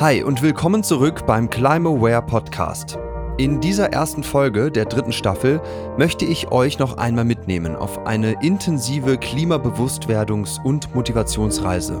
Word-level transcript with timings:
Hi 0.00 0.22
und 0.22 0.42
willkommen 0.42 0.84
zurück 0.84 1.26
beim 1.26 1.50
Climaware 1.50 2.22
Podcast. 2.22 3.00
In 3.36 3.60
dieser 3.60 3.92
ersten 3.92 4.22
Folge 4.22 4.70
der 4.70 4.84
dritten 4.84 5.10
Staffel 5.10 5.60
möchte 5.96 6.24
ich 6.24 6.52
euch 6.52 6.78
noch 6.78 6.98
einmal 6.98 7.24
mitnehmen 7.24 7.74
auf 7.74 8.06
eine 8.06 8.40
intensive 8.40 9.14
Klimabewusstwerdungs- 9.14 10.62
und 10.62 10.94
Motivationsreise. 10.94 12.00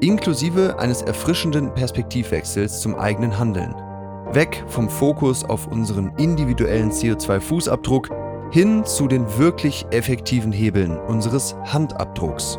Inklusive 0.00 0.78
eines 0.78 1.02
erfrischenden 1.02 1.74
Perspektivwechsels 1.74 2.80
zum 2.80 2.94
eigenen 2.94 3.38
Handeln. 3.38 3.74
Weg 4.32 4.64
vom 4.68 4.88
Fokus 4.88 5.44
auf 5.44 5.66
unseren 5.66 6.12
individuellen 6.16 6.90
CO2-Fußabdruck 6.90 8.08
hin 8.50 8.82
zu 8.86 9.08
den 9.08 9.26
wirklich 9.36 9.84
effektiven 9.90 10.52
Hebeln 10.52 10.98
unseres 10.98 11.54
Handabdrucks. 11.66 12.58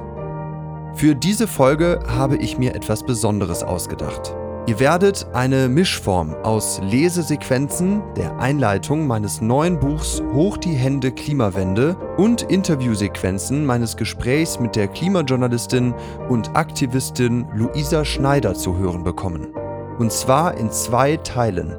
Für 0.93 1.15
diese 1.15 1.47
Folge 1.47 1.99
habe 2.05 2.37
ich 2.37 2.59
mir 2.59 2.75
etwas 2.75 3.01
Besonderes 3.03 3.63
ausgedacht. 3.63 4.35
Ihr 4.67 4.79
werdet 4.79 5.25
eine 5.33 5.67
Mischform 5.67 6.35
aus 6.43 6.79
Lesesequenzen, 6.83 8.03
der 8.15 8.37
Einleitung 8.37 9.07
meines 9.07 9.41
neuen 9.41 9.79
Buchs 9.79 10.21
Hoch 10.33 10.55
die 10.57 10.73
Hände 10.73 11.11
Klimawende 11.11 11.95
und 12.17 12.43
Interviewsequenzen 12.43 13.65
meines 13.65 13.97
Gesprächs 13.97 14.59
mit 14.59 14.75
der 14.75 14.87
Klimajournalistin 14.87 15.95
und 16.29 16.55
Aktivistin 16.55 17.47
Luisa 17.55 18.05
Schneider 18.05 18.53
zu 18.53 18.77
hören 18.77 19.03
bekommen. 19.03 19.47
Und 19.97 20.11
zwar 20.11 20.55
in 20.55 20.69
zwei 20.69 21.17
Teilen. 21.17 21.75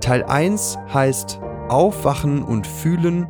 Teil 0.00 0.22
1 0.22 0.78
heißt 0.94 1.40
Aufwachen 1.68 2.44
und 2.44 2.64
Fühlen, 2.64 3.26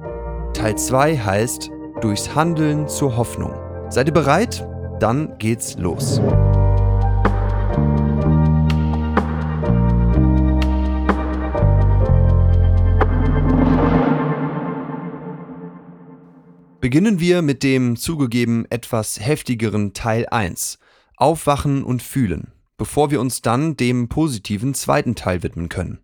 Teil 0.52 0.76
2 0.76 1.16
heißt 1.16 1.70
Durchs 2.02 2.34
Handeln 2.34 2.86
zur 2.86 3.16
Hoffnung. 3.16 3.54
Seid 3.88 4.08
ihr 4.08 4.14
bereit? 4.14 4.66
Dann 4.98 5.38
geht's 5.38 5.78
los. 5.78 6.20
Beginnen 16.80 17.20
wir 17.20 17.42
mit 17.42 17.62
dem 17.62 17.96
zugegeben 17.96 18.64
etwas 18.70 19.20
heftigeren 19.20 19.92
Teil 19.92 20.26
1, 20.30 20.78
Aufwachen 21.14 21.84
und 21.84 22.02
Fühlen, 22.02 22.52
bevor 22.78 23.10
wir 23.10 23.20
uns 23.20 23.42
dann 23.42 23.76
dem 23.76 24.08
positiven 24.08 24.72
zweiten 24.72 25.14
Teil 25.14 25.42
widmen 25.42 25.68
können. 25.68 25.98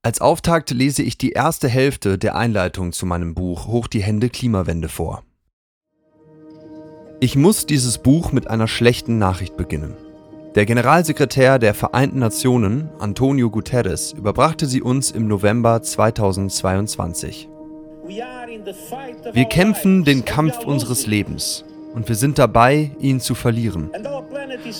Als 0.00 0.22
Auftakt 0.22 0.70
lese 0.70 1.02
ich 1.02 1.18
die 1.18 1.32
erste 1.32 1.68
Hälfte 1.68 2.16
der 2.16 2.36
Einleitung 2.36 2.92
zu 2.92 3.04
meinem 3.04 3.34
Buch 3.34 3.66
Hoch 3.66 3.86
die 3.86 4.02
Hände 4.02 4.30
Klimawende 4.30 4.88
vor. 4.88 5.24
Ich 7.20 7.36
muss 7.36 7.66
dieses 7.66 7.98
Buch 7.98 8.32
mit 8.32 8.48
einer 8.48 8.68
schlechten 8.68 9.18
Nachricht 9.18 9.58
beginnen. 9.58 9.94
Der 10.54 10.64
Generalsekretär 10.64 11.58
der 11.58 11.74
Vereinten 11.74 12.20
Nationen, 12.20 12.88
Antonio 12.98 13.50
Guterres, 13.50 14.12
überbrachte 14.12 14.64
sie 14.64 14.80
uns 14.80 15.10
im 15.10 15.28
November 15.28 15.82
2022. 15.82 17.50
Wir 18.08 19.44
kämpfen 19.46 20.04
den 20.04 20.24
Kampf 20.24 20.64
unseres 20.64 21.06
Lebens 21.06 21.64
und 21.94 22.08
wir 22.08 22.16
sind 22.16 22.38
dabei, 22.38 22.90
ihn 23.00 23.20
zu 23.20 23.34
verlieren. 23.34 23.90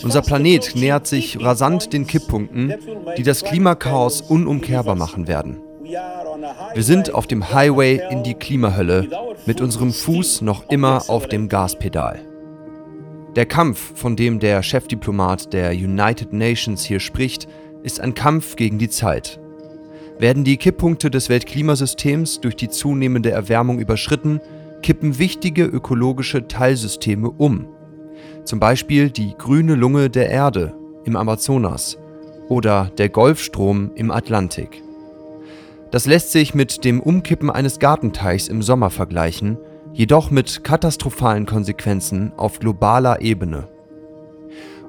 Unser 0.02 0.22
Planet 0.22 0.74
nähert 0.74 1.06
sich 1.06 1.40
rasant 1.42 1.92
den 1.92 2.06
Kipppunkten, 2.06 2.74
die 3.16 3.22
das 3.22 3.42
Klimakaos 3.42 4.20
unumkehrbar 4.20 4.96
machen 4.96 5.26
werden. 5.26 5.58
Wir 6.74 6.82
sind 6.82 7.14
auf 7.14 7.26
dem 7.26 7.52
Highway 7.52 8.00
in 8.10 8.22
die 8.22 8.34
Klimahölle, 8.34 9.08
mit 9.46 9.60
unserem 9.60 9.92
Fuß 9.92 10.42
noch 10.42 10.68
immer 10.68 11.08
auf 11.08 11.26
dem 11.28 11.48
Gaspedal. 11.48 12.20
Der 13.34 13.46
Kampf, 13.46 13.92
von 13.98 14.16
dem 14.16 14.38
der 14.38 14.62
Chefdiplomat 14.62 15.52
der 15.52 15.70
United 15.70 16.32
Nations 16.32 16.84
hier 16.84 17.00
spricht, 17.00 17.48
ist 17.82 18.00
ein 18.00 18.14
Kampf 18.14 18.56
gegen 18.56 18.78
die 18.78 18.88
Zeit. 18.88 19.38
Werden 20.18 20.44
die 20.44 20.56
Kipppunkte 20.56 21.10
des 21.10 21.28
Weltklimasystems 21.28 22.40
durch 22.40 22.56
die 22.56 22.68
zunehmende 22.68 23.30
Erwärmung 23.30 23.78
überschritten, 23.78 24.40
kippen 24.82 25.18
wichtige 25.18 25.64
ökologische 25.64 26.48
Teilsysteme 26.48 27.30
um. 27.30 27.66
Zum 28.44 28.58
Beispiel 28.58 29.10
die 29.10 29.34
grüne 29.36 29.74
Lunge 29.74 30.08
der 30.08 30.30
Erde 30.30 30.74
im 31.04 31.16
Amazonas 31.16 31.98
oder 32.48 32.90
der 32.96 33.08
Golfstrom 33.08 33.90
im 33.94 34.10
Atlantik. 34.10 34.82
Das 35.90 36.06
lässt 36.06 36.32
sich 36.32 36.54
mit 36.54 36.84
dem 36.84 37.00
Umkippen 37.00 37.50
eines 37.50 37.78
Gartenteichs 37.78 38.48
im 38.48 38.62
Sommer 38.62 38.90
vergleichen, 38.90 39.58
jedoch 39.92 40.30
mit 40.30 40.64
katastrophalen 40.64 41.46
Konsequenzen 41.46 42.32
auf 42.36 42.58
globaler 42.58 43.20
Ebene. 43.20 43.68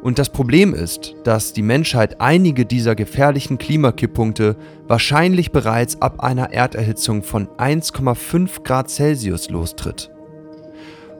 Und 0.01 0.19
das 0.19 0.29
Problem 0.29 0.73
ist, 0.73 1.15
dass 1.23 1.53
die 1.53 1.61
Menschheit 1.61 2.21
einige 2.21 2.65
dieser 2.65 2.95
gefährlichen 2.95 3.57
Klimakipppunkte 3.57 4.55
wahrscheinlich 4.87 5.51
bereits 5.51 6.01
ab 6.01 6.23
einer 6.23 6.53
Erderhitzung 6.53 7.23
von 7.23 7.47
1,5 7.57 8.63
Grad 8.63 8.89
Celsius 8.89 9.49
lostritt. 9.49 10.11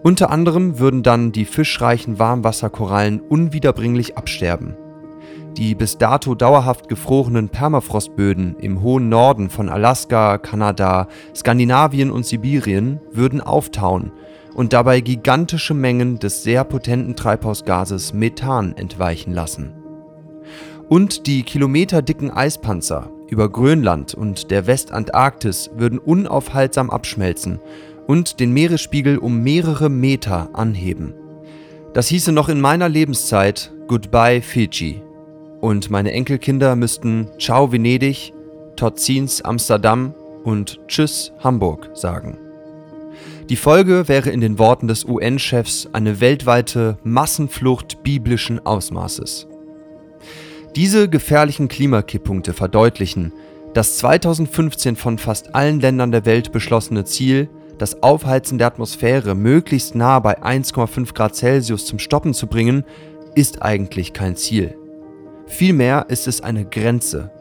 Unter 0.04 0.30
anderem 0.30 0.80
würden 0.80 1.04
dann 1.04 1.32
die 1.32 1.46
fischreichen 1.46 2.20
Warmwasserkorallen 2.20 3.20
unwiederbringlich 3.20 4.16
absterben. 4.16 4.78
Die 5.58 5.74
bis 5.74 5.98
dato 5.98 6.36
dauerhaft 6.36 6.88
gefrorenen 6.88 7.50
Permafrostböden 7.50 8.58
im 8.60 8.84
hohen 8.84 9.10
Norden 9.10 9.50
von 9.50 9.70
Alaska, 9.70 10.38
Kanada, 10.38 11.08
Skandinavien 11.36 12.12
und 12.12 12.28
Sibirien 12.28 13.02
würden 13.12 13.42
auftauen 13.42 14.12
und 14.57 14.73
dabei 14.73 15.01
gigantische 15.01 15.75
Mengen 15.75 16.18
des 16.18 16.41
sehr 16.41 16.63
potenten 16.63 17.16
Treibhausgases 17.16 18.12
Methan 18.13 18.75
entweichen 18.75 19.31
lassen. 19.31 19.72
Und 20.90 21.28
die 21.28 21.44
kilometerdicken 21.44 22.31
Eispanzer 22.31 23.12
über 23.29 23.50
Grönland 23.50 24.16
und 24.16 24.50
der 24.50 24.66
Westantarktis 24.66 25.69
würden 25.75 26.00
unaufhaltsam 26.00 26.90
abschmelzen 26.90 27.59
und 28.07 28.40
den 28.40 28.51
Meeresspiegel 28.51 29.19
um 29.19 29.44
mehrere 29.44 29.90
Meter 29.90 30.50
anheben. 30.53 31.13
Das 31.94 32.07
hieße 32.07 32.31
noch 32.31 32.50
in 32.50 32.59
meiner 32.59 32.89
Lebenszeit 32.89 33.72
Goodbye 33.88 34.41
Fiji. 34.41 35.03
Und 35.62 35.91
meine 35.91 36.13
Enkelkinder 36.13 36.75
müssten 36.75 37.28
Ciao 37.38 37.72
Venedig, 37.72 38.34
Totzins 38.75 39.44
Amsterdam 39.44 40.16
und 40.44 40.79
Tschüss 40.88 41.31
Hamburg 41.44 41.91
sagen. 41.94 42.47
Die 43.50 43.56
Folge 43.56 44.09
wäre 44.09 44.30
in 44.30 44.41
den 44.41 44.59
Worten 44.59 44.90
des 44.90 45.06
UN-Chefs 45.06 45.88
eine 45.94 46.19
weltweite 46.19 46.97
Massenflucht 47.06 48.03
biblischen 48.03 48.66
Ausmaßes. 48.66 49.47
Diese 50.75 51.08
gefährlichen 51.08 51.69
Klimakipppunkte 51.69 52.52
verdeutlichen, 52.52 53.31
das 53.74 53.97
2015 54.00 54.97
von 54.97 55.18
fast 55.18 55.56
allen 55.56 55.80
Ländern 55.80 56.12
der 56.12 56.25
Welt 56.25 56.52
beschlossene 56.52 57.06
Ziel, 57.06 57.50
das 57.78 58.03
Aufheizen 58.03 58.57
der 58.57 58.68
Atmosphäre 58.68 59.34
möglichst 59.34 59.96
nah 59.96 60.19
bei 60.19 60.44
1,5 60.44 61.13
Grad 61.13 61.36
Celsius 61.36 61.86
zum 61.86 62.00
Stoppen 62.00 62.34
zu 62.34 62.47
bringen, 62.47 62.84
ist 63.34 63.62
eigentlich 63.62 64.12
kein 64.12 64.36
Ziel. 64.36 64.75
Vielmehr 65.46 66.07
ist 66.09 66.28
es 66.28 66.41
eine 66.41 66.66
Grenze, 66.66 67.31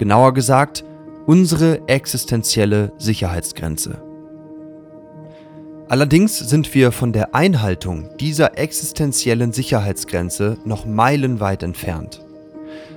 genauer 0.00 0.34
gesagt 0.34 0.84
unsere 1.26 1.86
existenzielle 1.86 2.90
Sicherheitsgrenze. 2.98 4.11
Allerdings 5.92 6.38
sind 6.38 6.74
wir 6.74 6.90
von 6.90 7.12
der 7.12 7.34
Einhaltung 7.34 8.08
dieser 8.18 8.56
existenziellen 8.56 9.52
Sicherheitsgrenze 9.52 10.56
noch 10.64 10.86
meilenweit 10.86 11.62
entfernt. 11.62 12.24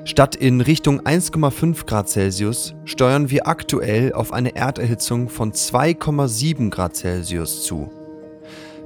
Statt 0.05 0.37
in 0.37 0.61
Richtung 0.61 1.01
1,5 1.01 1.85
Grad 1.87 2.07
Celsius 2.07 2.73
steuern 2.85 3.29
wir 3.29 3.49
aktuell 3.49 4.13
auf 4.13 4.31
eine 4.31 4.55
Erderhitzung 4.55 5.27
von 5.27 5.51
2,7 5.51 6.69
Grad 6.69 6.95
Celsius 6.95 7.65
zu. 7.65 7.91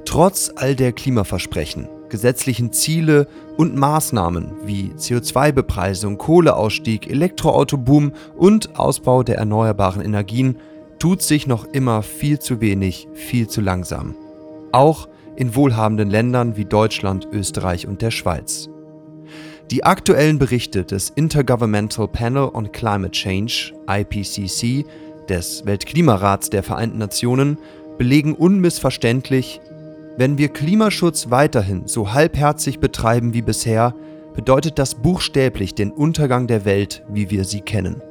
Trotz 0.04 0.50
all 0.56 0.74
der 0.74 0.90
Klimaversprechen, 0.90 1.88
gesetzlichen 2.08 2.72
Ziele 2.72 3.28
und 3.56 3.76
Maßnahmen 3.76 4.54
wie 4.64 4.90
CO2-Bepreisung, 4.98 6.18
Kohleausstieg, 6.18 7.08
Elektroautoboom 7.08 8.12
und 8.36 8.76
Ausbau 8.76 9.22
der 9.22 9.36
erneuerbaren 9.36 10.02
Energien 10.02 10.56
tut 11.00 11.22
sich 11.22 11.46
noch 11.46 11.64
immer 11.64 12.02
viel 12.02 12.38
zu 12.38 12.60
wenig, 12.60 13.08
viel 13.14 13.48
zu 13.48 13.60
langsam. 13.60 14.14
Auch 14.70 15.08
in 15.34 15.56
wohlhabenden 15.56 16.10
Ländern 16.10 16.56
wie 16.56 16.66
Deutschland, 16.66 17.26
Österreich 17.32 17.88
und 17.88 18.02
der 18.02 18.10
Schweiz. 18.10 18.68
Die 19.70 19.84
aktuellen 19.84 20.38
Berichte 20.38 20.84
des 20.84 21.10
Intergovernmental 21.10 22.06
Panel 22.06 22.50
on 22.52 22.70
Climate 22.70 23.12
Change, 23.12 23.72
IPCC, 23.88 24.84
des 25.28 25.64
Weltklimarats 25.64 26.50
der 26.50 26.62
Vereinten 26.62 26.98
Nationen, 26.98 27.56
belegen 27.96 28.34
unmissverständlich, 28.34 29.60
wenn 30.18 30.36
wir 30.36 30.48
Klimaschutz 30.48 31.30
weiterhin 31.30 31.86
so 31.86 32.12
halbherzig 32.12 32.78
betreiben 32.78 33.32
wie 33.32 33.42
bisher, 33.42 33.94
bedeutet 34.34 34.78
das 34.78 34.96
buchstäblich 34.96 35.74
den 35.74 35.92
Untergang 35.92 36.46
der 36.46 36.64
Welt, 36.64 37.02
wie 37.08 37.30
wir 37.30 37.44
sie 37.44 37.60
kennen. 37.62 38.02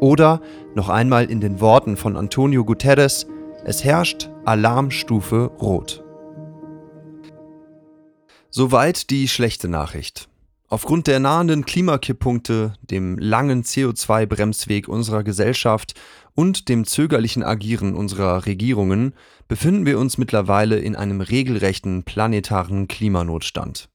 Oder, 0.00 0.40
noch 0.74 0.88
einmal 0.88 1.30
in 1.30 1.40
den 1.40 1.60
Worten 1.60 1.96
von 1.96 2.16
Antonio 2.16 2.64
Guterres, 2.64 3.26
es 3.64 3.84
herrscht 3.84 4.30
Alarmstufe 4.46 5.50
Rot. 5.60 6.02
Soweit 8.48 9.10
die 9.10 9.28
schlechte 9.28 9.68
Nachricht. 9.68 10.28
Aufgrund 10.68 11.06
der 11.06 11.20
nahenden 11.20 11.64
Klimakipppunkte, 11.64 12.74
dem 12.80 13.18
langen 13.18 13.62
CO2-Bremsweg 13.62 14.88
unserer 14.88 15.22
Gesellschaft 15.22 15.94
und 16.34 16.68
dem 16.68 16.86
zögerlichen 16.86 17.42
Agieren 17.42 17.94
unserer 17.94 18.46
Regierungen 18.46 19.14
befinden 19.48 19.84
wir 19.84 19.98
uns 19.98 20.16
mittlerweile 20.16 20.78
in 20.78 20.96
einem 20.96 21.20
regelrechten 21.20 22.04
planetaren 22.04 22.88
Klimanotstand. 22.88 23.90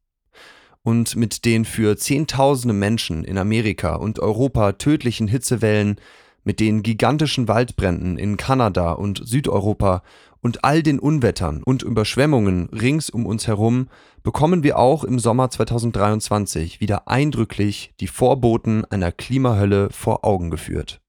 Und 0.85 1.15
mit 1.15 1.45
den 1.45 1.65
für 1.65 1.97
Zehntausende 1.97 2.75
Menschen 2.75 3.23
in 3.23 3.39
Amerika 3.39 3.95
und 3.95 4.19
Europa 4.19 4.73
tödlichen 4.73 5.27
Hitzewellen, 5.27 5.99
mit 6.43 6.59
den 6.59 6.83
gigantischen 6.83 7.47
Waldbränden 7.47 8.19
in 8.19 8.37
Kanada 8.37 8.91
und 8.91 9.19
Südeuropa 9.27 10.03
und 10.41 10.63
all 10.63 10.83
den 10.83 10.99
Unwettern 10.99 11.63
und 11.63 11.81
Überschwemmungen 11.81 12.69
rings 12.69 13.09
um 13.09 13.25
uns 13.25 13.47
herum 13.47 13.87
bekommen 14.21 14.61
wir 14.61 14.77
auch 14.77 15.03
im 15.03 15.17
Sommer 15.17 15.49
2023 15.49 16.79
wieder 16.81 17.07
eindrücklich 17.07 17.95
die 17.99 18.05
Vorboten 18.05 18.85
einer 18.85 19.11
Klimahölle 19.11 19.89
vor 19.89 20.23
Augen 20.23 20.51
geführt. 20.51 21.01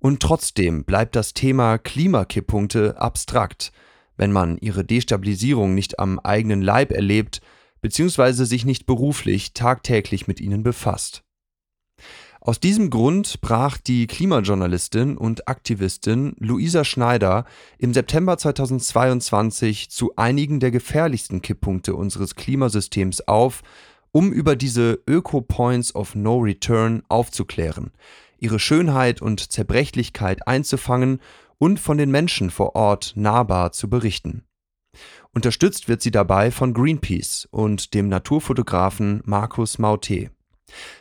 Und 0.00 0.20
trotzdem 0.20 0.84
bleibt 0.84 1.16
das 1.16 1.32
Thema 1.32 1.78
Klimakipppunkte 1.78 3.00
abstrakt, 3.00 3.72
wenn 4.18 4.32
man 4.32 4.58
ihre 4.58 4.84
Destabilisierung 4.84 5.74
nicht 5.74 5.98
am 5.98 6.18
eigenen 6.18 6.60
Leib 6.60 6.92
erlebt 6.92 7.40
bzw. 7.86 8.44
sich 8.44 8.64
nicht 8.64 8.86
beruflich 8.86 9.52
tagtäglich 9.52 10.26
mit 10.26 10.40
ihnen 10.40 10.64
befasst. 10.64 11.22
Aus 12.40 12.60
diesem 12.60 12.90
Grund 12.90 13.40
brach 13.40 13.78
die 13.78 14.06
Klimajournalistin 14.06 15.16
und 15.16 15.48
Aktivistin 15.48 16.34
Luisa 16.38 16.84
Schneider 16.84 17.44
im 17.78 17.92
September 17.94 18.38
2022 18.38 19.90
zu 19.90 20.14
einigen 20.16 20.60
der 20.60 20.70
gefährlichsten 20.70 21.42
Kipppunkte 21.42 21.94
unseres 21.94 22.34
Klimasystems 22.34 23.22
auf, 23.22 23.62
um 24.12 24.32
über 24.32 24.56
diese 24.56 25.00
Öko-Points 25.08 25.94
of 25.94 26.14
No 26.14 26.38
Return 26.38 27.02
aufzuklären, 27.08 27.92
ihre 28.38 28.58
Schönheit 28.58 29.22
und 29.22 29.52
Zerbrechlichkeit 29.52 30.46
einzufangen 30.46 31.20
und 31.58 31.80
von 31.80 31.98
den 31.98 32.10
Menschen 32.10 32.50
vor 32.50 32.74
Ort 32.74 33.12
nahbar 33.16 33.72
zu 33.72 33.88
berichten. 33.88 34.44
Unterstützt 35.36 35.86
wird 35.86 36.00
sie 36.00 36.10
dabei 36.10 36.50
von 36.50 36.72
Greenpeace 36.72 37.46
und 37.50 37.92
dem 37.92 38.08
Naturfotografen 38.08 39.20
Markus 39.26 39.78
Mauté. 39.78 40.30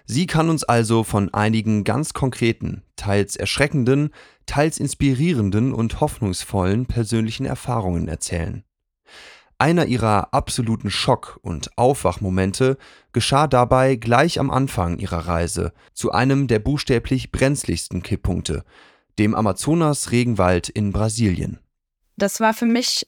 Sie 0.06 0.28
kann 0.28 0.50
uns 0.50 0.66
also 0.66 1.06
von 1.06 1.34
einigen 1.34 1.86
ganz 1.86 2.12
konkreten, 2.12 2.84
teils 2.98 3.38
erschreckenden, 3.38 4.10
teils 4.46 4.78
inspirierenden 4.78 5.74
und 5.74 6.02
hoffnungsvollen 6.02 6.86
persönlichen 6.86 7.46
Erfahrungen 7.46 8.10
erzählen. 8.10 8.66
Einer 9.58 9.86
ihrer 9.86 10.34
absoluten 10.34 10.90
Schock- 10.90 11.40
und 11.42 11.70
Aufwachmomente 11.78 12.78
geschah 13.14 13.48
dabei 13.48 13.96
gleich 13.96 14.38
am 14.38 14.52
Anfang 14.52 15.00
ihrer 15.00 15.30
Reise 15.30 15.72
zu 15.94 16.12
einem 16.12 16.48
der 16.48 16.60
buchstäblich 16.60 17.32
brenzligsten 17.32 18.04
Kipppunkte, 18.04 18.66
dem 19.18 19.34
Amazonas-Regenwald 19.34 20.68
in 20.68 20.92
Brasilien. 20.92 21.60
Das 22.18 22.42
war 22.42 22.54
für 22.54 22.66
mich 22.66 23.08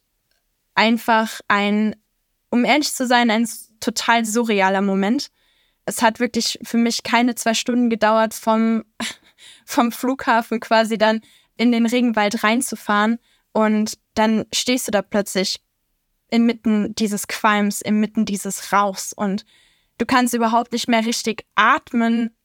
einfach 0.77 1.41
ein, 1.47 1.95
um 2.49 2.63
ehrlich 2.63 2.93
zu 2.93 3.05
sein, 3.07 3.29
ein 3.29 3.47
total 3.79 4.25
surrealer 4.25 4.81
Moment 4.81 5.29
es 5.87 6.01
hat 6.01 6.19
wirklich 6.19 6.59
für 6.63 6.77
mich 6.77 7.01
keine 7.01 7.33
zwei 7.33 7.53
Stunden 7.53 7.89
gedauert, 7.89 8.33
vom, 8.33 8.83
vom 9.65 9.91
Flughafen 9.91 10.59
quasi 10.59 10.97
dann 10.97 11.21
in 11.55 11.71
den 11.71 11.87
Regenwald 11.87 12.43
reinzufahren. 12.43 13.17
Und 13.53 13.97
dann 14.13 14.45
stehst 14.53 14.87
du 14.87 14.91
da 14.91 15.01
plötzlich 15.01 15.61
inmitten 16.29 16.93
dieses 16.95 17.27
Qualms, 17.27 17.81
inmitten 17.81 18.25
dieses 18.25 18.73
Rauchs 18.73 19.13
und 19.13 19.45
du 19.97 20.05
kannst 20.05 20.33
überhaupt 20.33 20.73
nicht 20.73 20.89
mehr 20.89 21.05
richtig 21.05 21.45
atmen, 21.55 22.35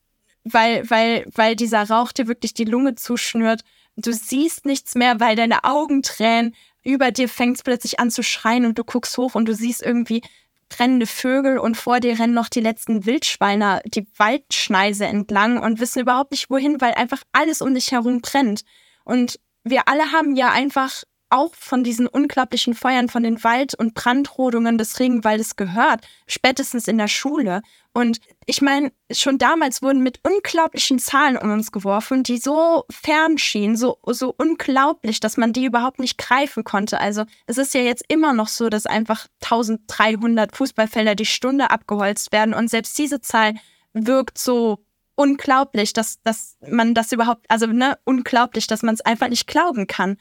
weil, 0.45 0.89
weil, 0.89 1.27
weil 1.35 1.57
dieser 1.57 1.83
Rauch 1.89 2.13
dir 2.13 2.29
wirklich 2.29 2.55
die 2.55 2.65
Lunge 2.65 2.95
zuschnürt. 2.95 3.63
Du 3.97 4.13
siehst 4.13 4.65
nichts 4.67 4.95
mehr, 4.95 5.19
weil 5.19 5.35
deine 5.35 5.65
Augen 5.65 6.03
tränen. 6.03 6.55
Über 6.85 7.11
dir 7.11 7.29
fängt 7.29 7.57
es 7.57 7.63
plötzlich 7.63 8.01
an 8.01 8.11
zu 8.11 8.23
schreien 8.23 8.67
und 8.67 8.79
du 8.79 8.85
guckst 8.85 9.17
hoch 9.19 9.35
und 9.35 9.47
du 9.47 9.55
siehst 9.55 9.83
irgendwie 9.83 10.23
brennende 10.69 11.07
Vögel 11.07 11.59
und 11.59 11.77
vor 11.77 12.01
dir 12.01 12.19
rennen 12.19 12.35
noch 12.35 12.49
die 12.49 12.61
letzten 12.61 13.05
Wildschweine 13.05 13.83
die 13.85 14.07
Waldschneise 14.17 15.05
entlang 15.05 15.59
und 15.59 15.81
wissen 15.81 16.01
überhaupt 16.01 16.33
nicht 16.33 16.51
wohin, 16.51 16.81
weil 16.81 16.95
einfach 16.95 17.23
alles 17.33 17.61
um 17.61 17.75
dich 17.75 17.93
herum 17.93 18.21
brennt. 18.21 18.63
Und 19.05 19.39
wir 19.65 19.87
alle 19.87 20.13
haben 20.13 20.35
ja 20.35 20.51
einfach 20.51 21.05
auch 21.33 21.55
von 21.55 21.83
diesen 21.83 22.07
unglaublichen 22.07 22.75
Feuern 22.75 23.09
von 23.09 23.23
den 23.23 23.43
Wald- 23.43 23.75
und 23.75 23.95
Brandrodungen 23.95 24.79
des 24.79 25.01
Regenwaldes 25.01 25.57
gehört, 25.57 26.07
spätestens 26.27 26.87
in 26.87 26.99
der 26.99 27.09
Schule. 27.09 27.63
Und 27.95 28.19
ich 28.47 28.63
meine, 28.63 28.93
schon 29.11 29.39
damals 29.39 29.83
wurden 29.83 30.03
mit 30.03 30.21
unglaublichen 30.23 30.99
Zahlen 30.99 31.37
um 31.37 31.51
uns 31.51 31.73
geworfen, 31.73 32.23
die 32.23 32.39
so 32.39 32.85
fern 32.91 33.39
schienen, 33.39 33.77
so, 33.77 33.99
so 34.07 34.35
unglaublich, 34.37 35.21
dass 35.21 35.37
man 35.37 35.53
die 35.53 35.65
überhaupt 35.65 35.99
nicht 35.99 36.19
greifen 36.19 36.65
konnte. 36.65 37.01
Also 37.01 37.25
es 37.47 37.59
ist 37.59 37.75
ja 37.75 37.81
jetzt 37.81 38.05
immer 38.09 38.33
noch 38.33 38.49
so, 38.49 38.69
dass 38.69 38.87
einfach 38.87 39.27
1300 39.43 40.55
Fußballfelder 40.55 41.15
die 41.15 41.27
Stunde 41.27 41.71
abgeholzt 41.71 42.33
werden 42.33 42.55
und 42.55 42.69
selbst 42.69 42.97
diese 42.99 43.21
Zahl 43.21 43.55
wirkt 43.95 44.39
so 44.39 44.85
unglaublich, 45.15 45.93
dass, 45.93 46.21
dass 46.23 46.57
man 46.67 46.95
das 46.95 47.13
überhaupt, 47.13 47.45
also 47.49 47.67
ne, 47.67 47.99
unglaublich, 48.05 48.67
dass 48.67 48.83
man 48.83 48.95
es 48.95 49.01
einfach 49.01 49.29
nicht 49.29 49.47
glauben 49.47 49.87
kann. 49.87 50.17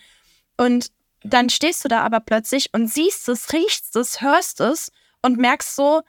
Und 0.58 0.92
dann 1.24 1.50
stehst 1.50 1.84
du 1.84 1.88
da 1.88 2.02
aber 2.02 2.20
plötzlich 2.20 2.70
und 2.74 2.88
siehst 2.88 3.30
es, 3.30 3.54
riechst 3.54 3.96
es, 3.96 4.22
hörst 4.22 4.60
es 4.60 4.92
und 5.22 5.38
merkst 5.38 5.76
so, 5.76 6.02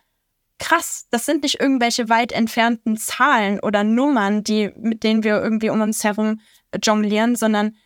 krass, 0.59 1.07
das 1.11 1.27
sind 1.27 1.43
nicht 1.43 1.61
irgendwelche 1.61 2.09
weit 2.09 2.33
entfernten 2.33 2.97
Zahlen 2.97 3.61
oder 3.61 3.85
Nummern, 3.85 4.45
die, 4.45 4.71
mit 4.77 5.03
denen 5.03 5.25
wir 5.25 5.43
irgendwie 5.43 5.71
um 5.71 5.81
uns 5.81 6.05
herum 6.05 6.41
jonglieren, 6.83 7.37
sondern 7.37 7.77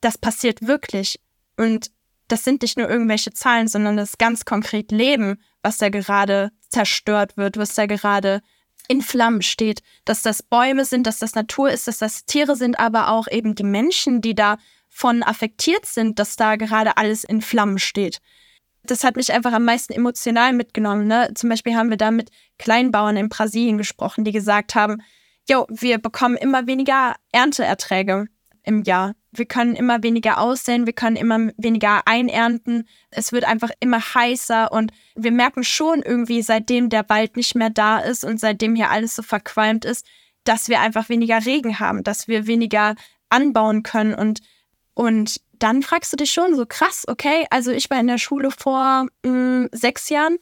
das 0.00 0.16
passiert 0.16 0.66
wirklich. 0.66 1.20
Und 1.56 1.90
das 2.28 2.44
sind 2.44 2.62
nicht 2.62 2.78
nur 2.78 2.88
irgendwelche 2.88 3.32
Zahlen, 3.32 3.68
sondern 3.68 3.96
das 3.96 4.16
ganz 4.16 4.44
konkret 4.44 4.92
Leben, 4.92 5.40
was 5.62 5.78
da 5.78 5.88
gerade 5.88 6.52
zerstört 6.68 7.36
wird, 7.36 7.56
was 7.56 7.74
da 7.74 7.86
gerade 7.86 8.40
in 8.88 9.02
Flammen 9.02 9.42
steht, 9.42 9.82
dass 10.04 10.22
das 10.22 10.42
Bäume 10.42 10.84
sind, 10.84 11.06
dass 11.06 11.18
das 11.18 11.34
Natur 11.34 11.70
ist, 11.70 11.86
dass 11.86 11.98
das 11.98 12.24
Tiere 12.24 12.56
sind, 12.56 12.78
aber 12.78 13.08
auch 13.08 13.28
eben 13.28 13.54
die 13.54 13.64
Menschen, 13.64 14.20
die 14.20 14.34
da 14.34 14.56
von 14.90 15.22
affektiert 15.22 15.86
sind, 15.86 16.18
dass 16.18 16.36
da 16.36 16.56
gerade 16.56 16.96
alles 16.98 17.24
in 17.24 17.40
Flammen 17.40 17.78
steht. 17.78 18.20
Das 18.82 19.04
hat 19.04 19.16
mich 19.16 19.32
einfach 19.32 19.52
am 19.52 19.64
meisten 19.64 19.92
emotional 19.92 20.52
mitgenommen. 20.52 21.06
Ne? 21.06 21.30
Zum 21.34 21.48
Beispiel 21.48 21.76
haben 21.76 21.90
wir 21.90 21.96
da 21.96 22.10
mit 22.10 22.30
Kleinbauern 22.58 23.16
in 23.16 23.28
Brasilien 23.28 23.78
gesprochen, 23.78 24.24
die 24.24 24.32
gesagt 24.32 24.74
haben, 24.74 25.02
jo, 25.48 25.66
wir 25.70 25.98
bekommen 25.98 26.36
immer 26.36 26.66
weniger 26.66 27.14
Ernteerträge 27.32 28.26
im 28.64 28.82
Jahr. 28.82 29.14
Wir 29.32 29.46
können 29.46 29.76
immer 29.76 30.02
weniger 30.02 30.38
aussehen, 30.40 30.86
wir 30.86 30.92
können 30.92 31.16
immer 31.16 31.52
weniger 31.56 32.06
einernten. 32.06 32.88
Es 33.10 33.32
wird 33.32 33.44
einfach 33.44 33.70
immer 33.78 34.00
heißer 34.00 34.72
und 34.72 34.92
wir 35.14 35.30
merken 35.30 35.62
schon 35.62 36.02
irgendwie, 36.02 36.42
seitdem 36.42 36.88
der 36.88 37.08
Wald 37.08 37.36
nicht 37.36 37.54
mehr 37.54 37.70
da 37.70 38.00
ist 38.00 38.24
und 38.24 38.40
seitdem 38.40 38.74
hier 38.74 38.90
alles 38.90 39.14
so 39.14 39.22
verqualmt 39.22 39.84
ist, 39.84 40.04
dass 40.44 40.68
wir 40.68 40.80
einfach 40.80 41.08
weniger 41.08 41.44
Regen 41.44 41.78
haben, 41.78 42.02
dass 42.02 42.26
wir 42.26 42.46
weniger 42.46 42.96
anbauen 43.28 43.82
können 43.82 44.14
und 44.14 44.40
und 44.94 45.40
dann 45.52 45.82
fragst 45.82 46.12
du 46.12 46.16
dich 46.16 46.32
schon 46.32 46.56
so, 46.56 46.66
krass, 46.66 47.04
okay, 47.06 47.46
also 47.50 47.70
ich 47.70 47.90
war 47.90 48.00
in 48.00 48.06
der 48.06 48.18
Schule 48.18 48.50
vor 48.50 49.06
mh, 49.24 49.30
mm, 49.30 49.68
sechs 49.72 50.08
Jahren. 50.08 50.38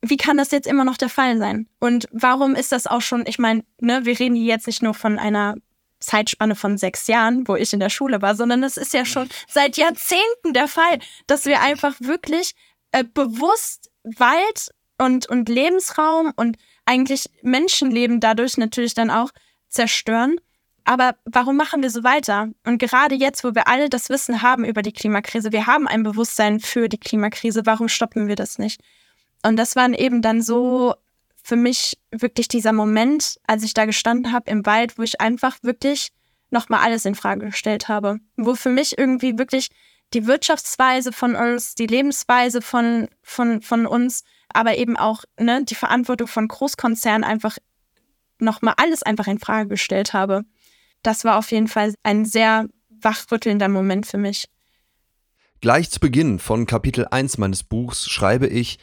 Wie 0.00 0.16
kann 0.16 0.36
das 0.36 0.50
jetzt 0.50 0.66
immer 0.66 0.84
noch 0.84 0.96
der 0.96 1.08
Fall 1.08 1.38
sein? 1.38 1.68
Und 1.80 2.08
warum 2.12 2.54
ist 2.54 2.72
das 2.72 2.86
auch 2.86 3.00
schon, 3.00 3.24
ich 3.26 3.38
meine, 3.38 3.64
ne, 3.80 4.04
wir 4.04 4.18
reden 4.18 4.34
hier 4.34 4.46
jetzt 4.46 4.66
nicht 4.66 4.82
nur 4.82 4.94
von 4.94 5.18
einer 5.18 5.54
Zeitspanne 6.00 6.54
von 6.54 6.76
sechs 6.76 7.06
Jahren, 7.06 7.48
wo 7.48 7.56
ich 7.56 7.72
in 7.72 7.80
der 7.80 7.88
Schule 7.88 8.20
war, 8.20 8.34
sondern 8.34 8.62
es 8.62 8.76
ist 8.76 8.92
ja 8.92 9.04
schon 9.04 9.28
seit 9.48 9.76
Jahrzehnten 9.76 10.52
der 10.52 10.68
Fall, 10.68 10.98
dass 11.26 11.46
wir 11.46 11.60
einfach 11.60 11.94
wirklich 12.00 12.54
äh, 12.92 13.04
bewusst 13.04 13.90
Wald 14.02 14.70
und, 14.98 15.26
und 15.28 15.48
Lebensraum 15.48 16.32
und 16.36 16.56
eigentlich 16.84 17.30
Menschenleben 17.42 18.20
dadurch 18.20 18.58
natürlich 18.58 18.94
dann 18.94 19.10
auch 19.10 19.30
zerstören 19.68 20.36
aber 20.84 21.16
warum 21.24 21.56
machen 21.56 21.82
wir 21.82 21.90
so 21.90 22.04
weiter? 22.04 22.50
Und 22.64 22.78
gerade 22.78 23.14
jetzt, 23.14 23.42
wo 23.42 23.54
wir 23.54 23.68
alle 23.68 23.88
das 23.88 24.10
Wissen 24.10 24.42
haben 24.42 24.64
über 24.64 24.82
die 24.82 24.92
Klimakrise, 24.92 25.50
wir 25.50 25.66
haben 25.66 25.88
ein 25.88 26.02
Bewusstsein 26.02 26.60
für 26.60 26.88
die 26.88 26.98
Klimakrise, 26.98 27.62
warum 27.64 27.88
stoppen 27.88 28.28
wir 28.28 28.36
das 28.36 28.58
nicht? 28.58 28.82
Und 29.42 29.56
das 29.56 29.76
war 29.76 29.88
eben 29.98 30.20
dann 30.20 30.42
so 30.42 30.94
für 31.42 31.56
mich 31.56 31.98
wirklich 32.10 32.48
dieser 32.48 32.72
Moment, 32.72 33.38
als 33.46 33.62
ich 33.62 33.74
da 33.74 33.86
gestanden 33.86 34.32
habe 34.32 34.50
im 34.50 34.64
Wald, 34.66 34.98
wo 34.98 35.02
ich 35.02 35.20
einfach 35.20 35.56
wirklich 35.62 36.12
nochmal 36.50 36.80
alles 36.80 37.04
in 37.04 37.14
Frage 37.14 37.46
gestellt 37.46 37.88
habe. 37.88 38.18
Wo 38.36 38.54
für 38.54 38.70
mich 38.70 38.96
irgendwie 38.98 39.38
wirklich 39.38 39.68
die 40.12 40.26
Wirtschaftsweise 40.26 41.12
von 41.12 41.34
uns, 41.34 41.74
die 41.74 41.86
Lebensweise 41.86 42.62
von, 42.62 43.08
von, 43.22 43.62
von 43.62 43.86
uns, 43.86 44.22
aber 44.48 44.76
eben 44.76 44.96
auch 44.96 45.24
ne, 45.38 45.64
die 45.64 45.74
Verantwortung 45.74 46.28
von 46.28 46.46
Großkonzernen 46.46 47.24
einfach 47.24 47.58
nochmal 48.38 48.74
alles 48.76 49.02
einfach 49.02 49.26
in 49.26 49.38
Frage 49.38 49.70
gestellt 49.70 50.12
habe 50.12 50.44
das 51.06 51.24
war 51.24 51.38
auf 51.38 51.52
jeden 51.52 51.68
Fall 51.68 51.94
ein 52.02 52.24
sehr 52.24 52.66
wachrüttelnder 52.88 53.68
Moment 53.68 54.06
für 54.06 54.18
mich. 54.18 54.48
Gleich 55.60 55.90
zu 55.90 56.00
Beginn 56.00 56.38
von 56.38 56.66
Kapitel 56.66 57.06
1 57.10 57.38
meines 57.38 57.62
Buchs 57.62 58.08
schreibe 58.08 58.46
ich, 58.46 58.78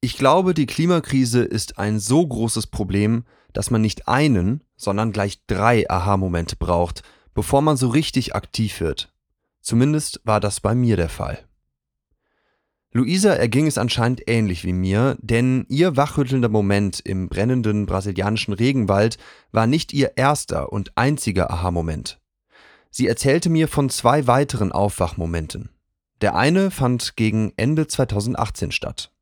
Ich 0.00 0.16
glaube, 0.16 0.54
die 0.54 0.66
Klimakrise 0.66 1.42
ist 1.42 1.78
ein 1.78 1.98
so 1.98 2.26
großes 2.26 2.68
Problem, 2.68 3.24
dass 3.52 3.70
man 3.70 3.80
nicht 3.80 4.08
einen, 4.08 4.64
sondern 4.76 5.12
gleich 5.12 5.44
drei 5.46 5.88
Aha-Momente 5.88 6.56
braucht, 6.56 7.02
bevor 7.34 7.62
man 7.62 7.76
so 7.76 7.88
richtig 7.88 8.34
aktiv 8.34 8.80
wird. 8.80 9.12
Zumindest 9.60 10.20
war 10.24 10.40
das 10.40 10.60
bei 10.60 10.74
mir 10.74 10.96
der 10.96 11.08
Fall. 11.08 11.46
Luisa 12.96 13.34
erging 13.34 13.66
es 13.66 13.76
anscheinend 13.76 14.22
ähnlich 14.26 14.64
wie 14.64 14.72
mir, 14.72 15.18
denn 15.20 15.66
ihr 15.68 15.98
wachrüttelnder 15.98 16.48
Moment 16.48 16.98
im 17.04 17.28
brennenden 17.28 17.84
brasilianischen 17.84 18.54
Regenwald 18.54 19.18
war 19.52 19.66
nicht 19.66 19.92
ihr 19.92 20.16
erster 20.16 20.72
und 20.72 20.96
einziger 20.96 21.50
Aha-Moment. 21.50 22.18
Sie 22.90 23.06
erzählte 23.06 23.50
mir 23.50 23.68
von 23.68 23.90
zwei 23.90 24.26
weiteren 24.26 24.72
Aufwachmomenten. 24.72 25.68
Der 26.22 26.36
eine 26.36 26.70
fand 26.70 27.16
gegen 27.16 27.52
Ende 27.58 27.86
2018 27.86 28.72
statt. 28.72 29.12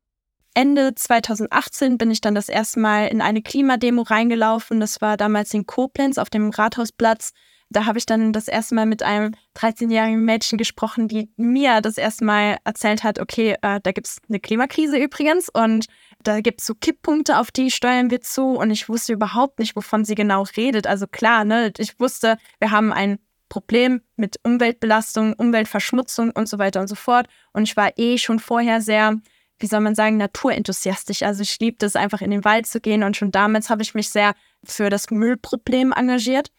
Ende 0.53 0.95
2018 0.95 1.97
bin 1.97 2.09
ich 2.11 2.21
dann 2.21 2.33
das 2.33 2.47
erste 2.47 2.79
Mal 2.79 3.07
in 3.07 3.19
eine 3.19 3.41
Klimademo 3.41 4.03
reingelaufen. 4.03 4.79
Das 4.79 5.01
war 5.01 5.17
damals 5.17 5.53
in 5.53 5.65
Koblenz 5.65 6.17
auf 6.17 6.29
dem 6.29 6.49
Rathausplatz. 6.49 7.33
Da 7.69 7.85
habe 7.85 7.97
ich 7.97 8.05
dann 8.05 8.31
das 8.31 8.47
erste 8.47 8.75
Mal 8.75 8.85
mit 8.85 9.03
einem 9.03 9.33
13-jährigen 9.55 10.23
Mädchen 10.23 10.57
gesprochen, 10.57 11.07
die 11.07 11.29
mir 11.35 11.81
das 11.81 11.97
erste 11.97 12.23
Mal 12.23 12.57
erzählt 12.63 13.03
hat, 13.03 13.19
okay, 13.19 13.55
äh, 13.61 13.79
da 13.81 13.91
gibt 13.91 14.07
es 14.07 14.17
eine 14.29 14.39
Klimakrise 14.39 14.97
übrigens 14.97 15.49
und 15.49 15.87
da 16.23 16.41
gibt 16.41 16.61
es 16.61 16.67
so 16.67 16.75
Kipppunkte, 16.75 17.39
auf 17.39 17.51
die 17.51 17.71
steuern 17.71 18.11
wir 18.11 18.21
zu 18.21 18.51
und 18.51 18.71
ich 18.71 18.87
wusste 18.87 19.13
überhaupt 19.13 19.59
nicht, 19.59 19.75
wovon 19.75 20.05
sie 20.05 20.15
genau 20.15 20.43
redet. 20.55 20.87
Also 20.87 21.07
klar, 21.07 21.43
ne, 21.43 21.71
ich 21.77 21.99
wusste, 21.99 22.37
wir 22.59 22.71
haben 22.71 22.93
ein 22.93 23.19
Problem 23.49 24.01
mit 24.15 24.37
Umweltbelastung, 24.43 25.33
Umweltverschmutzung 25.33 26.31
und 26.31 26.49
so 26.49 26.57
weiter 26.57 26.81
und 26.81 26.87
so 26.87 26.95
fort. 26.95 27.27
Und 27.53 27.63
ich 27.63 27.77
war 27.77 27.91
eh 27.97 28.17
schon 28.17 28.39
vorher 28.39 28.81
sehr, 28.81 29.19
wie 29.59 29.67
soll 29.67 29.81
man 29.81 29.95
sagen, 29.95 30.17
naturenthusiastisch. 30.17 31.23
Also 31.23 31.43
ich 31.43 31.59
liebte 31.59 31.85
es 31.85 31.95
einfach 31.95 32.21
in 32.21 32.31
den 32.31 32.43
Wald 32.43 32.65
zu 32.65 32.81
gehen 32.81 33.03
und 33.03 33.15
schon 33.15 33.31
damals 33.31 33.69
habe 33.69 33.83
ich 33.83 33.93
mich 33.93 34.09
sehr 34.09 34.33
für 34.63 34.89
das 34.89 35.09
Müllproblem 35.11 35.93
engagiert. 35.93 36.51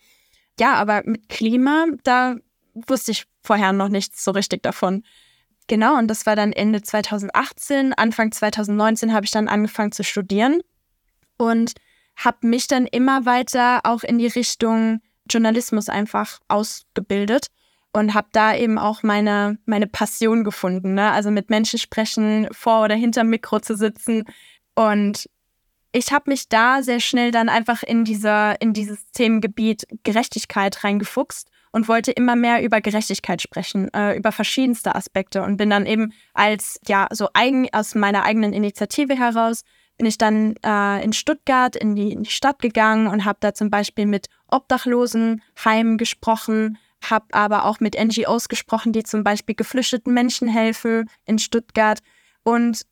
Ja, 0.58 0.75
aber 0.75 1.02
mit 1.04 1.28
Klima, 1.28 1.86
da 2.04 2.36
wusste 2.75 3.12
ich 3.12 3.26
vorher 3.42 3.72
noch 3.72 3.88
nichts 3.88 4.25
so 4.25 4.30
richtig 4.30 4.62
davon. 4.62 5.02
Genau, 5.68 5.98
und 5.98 6.08
das 6.08 6.26
war 6.26 6.36
dann 6.36 6.52
Ende 6.52 6.82
2018. 6.82 7.92
Anfang 7.92 8.32
2019 8.32 9.12
habe 9.12 9.25
ich 9.25 9.32
dann 9.32 9.48
angefangen 9.48 9.92
zu 9.92 10.04
studieren 10.04 10.60
und 11.38 11.72
habe 12.16 12.46
mich 12.46 12.66
dann 12.68 12.86
immer 12.86 13.26
weiter 13.26 13.80
auch 13.84 14.02
in 14.02 14.18
die 14.18 14.28
Richtung 14.28 15.00
Journalismus 15.28 15.88
einfach 15.88 16.40
ausgebildet 16.48 17.48
und 17.92 18.14
habe 18.14 18.28
da 18.32 18.54
eben 18.54 18.78
auch 18.78 19.02
meine, 19.02 19.58
meine 19.66 19.86
Passion 19.86 20.44
gefunden. 20.44 20.94
Ne? 20.94 21.10
Also 21.10 21.30
mit 21.30 21.50
Menschen 21.50 21.78
sprechen, 21.78 22.46
vor 22.52 22.84
oder 22.84 22.94
hinter 22.94 23.22
dem 23.22 23.30
Mikro 23.30 23.58
zu 23.60 23.75
sitzen. 23.75 24.25
Und 24.75 25.28
ich 25.96 26.12
habe 26.12 26.28
mich 26.28 26.50
da 26.50 26.82
sehr 26.82 27.00
schnell 27.00 27.30
dann 27.30 27.48
einfach 27.48 27.82
in, 27.82 28.04
dieser, 28.04 28.60
in 28.60 28.74
dieses 28.74 29.10
Themengebiet 29.12 29.86
Gerechtigkeit 30.04 30.84
reingefuchst 30.84 31.48
und 31.72 31.88
wollte 31.88 32.12
immer 32.12 32.36
mehr 32.36 32.62
über 32.62 32.82
Gerechtigkeit 32.82 33.40
sprechen, 33.40 33.92
äh, 33.94 34.14
über 34.14 34.30
verschiedenste 34.30 34.94
Aspekte 34.94 35.42
und 35.42 35.56
bin 35.56 35.70
dann 35.70 35.86
eben 35.86 36.12
als, 36.34 36.78
ja, 36.86 37.08
so 37.12 37.28
eigen, 37.32 37.72
aus 37.72 37.94
meiner 37.94 38.24
eigenen 38.24 38.52
Initiative 38.52 39.16
heraus, 39.16 39.62
bin 39.96 40.06
ich 40.06 40.18
dann 40.18 40.56
äh, 40.62 41.02
in 41.02 41.14
Stuttgart 41.14 41.74
in 41.74 41.96
die, 41.96 42.12
in 42.12 42.24
die 42.24 42.30
Stadt 42.30 42.60
gegangen 42.60 43.06
und 43.06 43.24
habe 43.24 43.38
da 43.40 43.54
zum 43.54 43.70
Beispiel 43.70 44.04
mit 44.04 44.26
Obdachlosenheimen 44.48 45.96
gesprochen, 45.96 46.76
habe 47.08 47.24
aber 47.32 47.64
auch 47.64 47.80
mit 47.80 47.96
NGOs 47.98 48.50
gesprochen, 48.50 48.92
die 48.92 49.02
zum 49.02 49.24
Beispiel 49.24 49.54
geflüchteten 49.54 50.12
Menschen 50.12 50.46
helfen 50.46 51.08
in 51.24 51.38
Stuttgart. 51.38 52.00
Und 52.42 52.82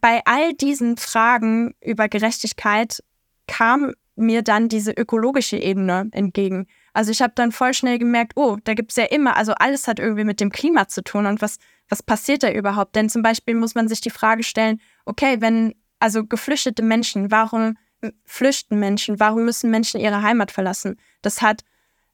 bei 0.00 0.22
all 0.24 0.54
diesen 0.54 0.96
Fragen 0.96 1.74
über 1.80 2.08
Gerechtigkeit 2.08 3.02
kam 3.46 3.92
mir 4.16 4.42
dann 4.42 4.68
diese 4.68 4.92
ökologische 4.92 5.56
Ebene 5.56 6.08
entgegen. 6.12 6.66
Also 6.92 7.10
ich 7.10 7.20
habe 7.20 7.32
dann 7.34 7.50
voll 7.52 7.74
schnell 7.74 7.98
gemerkt, 7.98 8.34
oh, 8.36 8.58
da 8.64 8.74
gibt 8.74 8.92
es 8.92 8.96
ja 8.96 9.04
immer, 9.04 9.36
also 9.36 9.52
alles 9.54 9.88
hat 9.88 9.98
irgendwie 9.98 10.24
mit 10.24 10.40
dem 10.40 10.50
Klima 10.50 10.86
zu 10.86 11.02
tun 11.02 11.26
und 11.26 11.42
was, 11.42 11.58
was 11.88 12.02
passiert 12.02 12.44
da 12.44 12.52
überhaupt? 12.52 12.94
Denn 12.94 13.08
zum 13.08 13.22
Beispiel 13.22 13.54
muss 13.54 13.74
man 13.74 13.88
sich 13.88 14.00
die 14.00 14.10
Frage 14.10 14.44
stellen, 14.44 14.80
okay, 15.04 15.40
wenn 15.40 15.74
also 15.98 16.24
geflüchtete 16.24 16.82
Menschen, 16.82 17.30
warum 17.30 17.76
flüchten 18.24 18.78
Menschen, 18.78 19.18
warum 19.18 19.44
müssen 19.44 19.70
Menschen 19.70 20.00
ihre 20.00 20.22
Heimat 20.22 20.52
verlassen? 20.52 20.96
Das 21.22 21.42
hat 21.42 21.62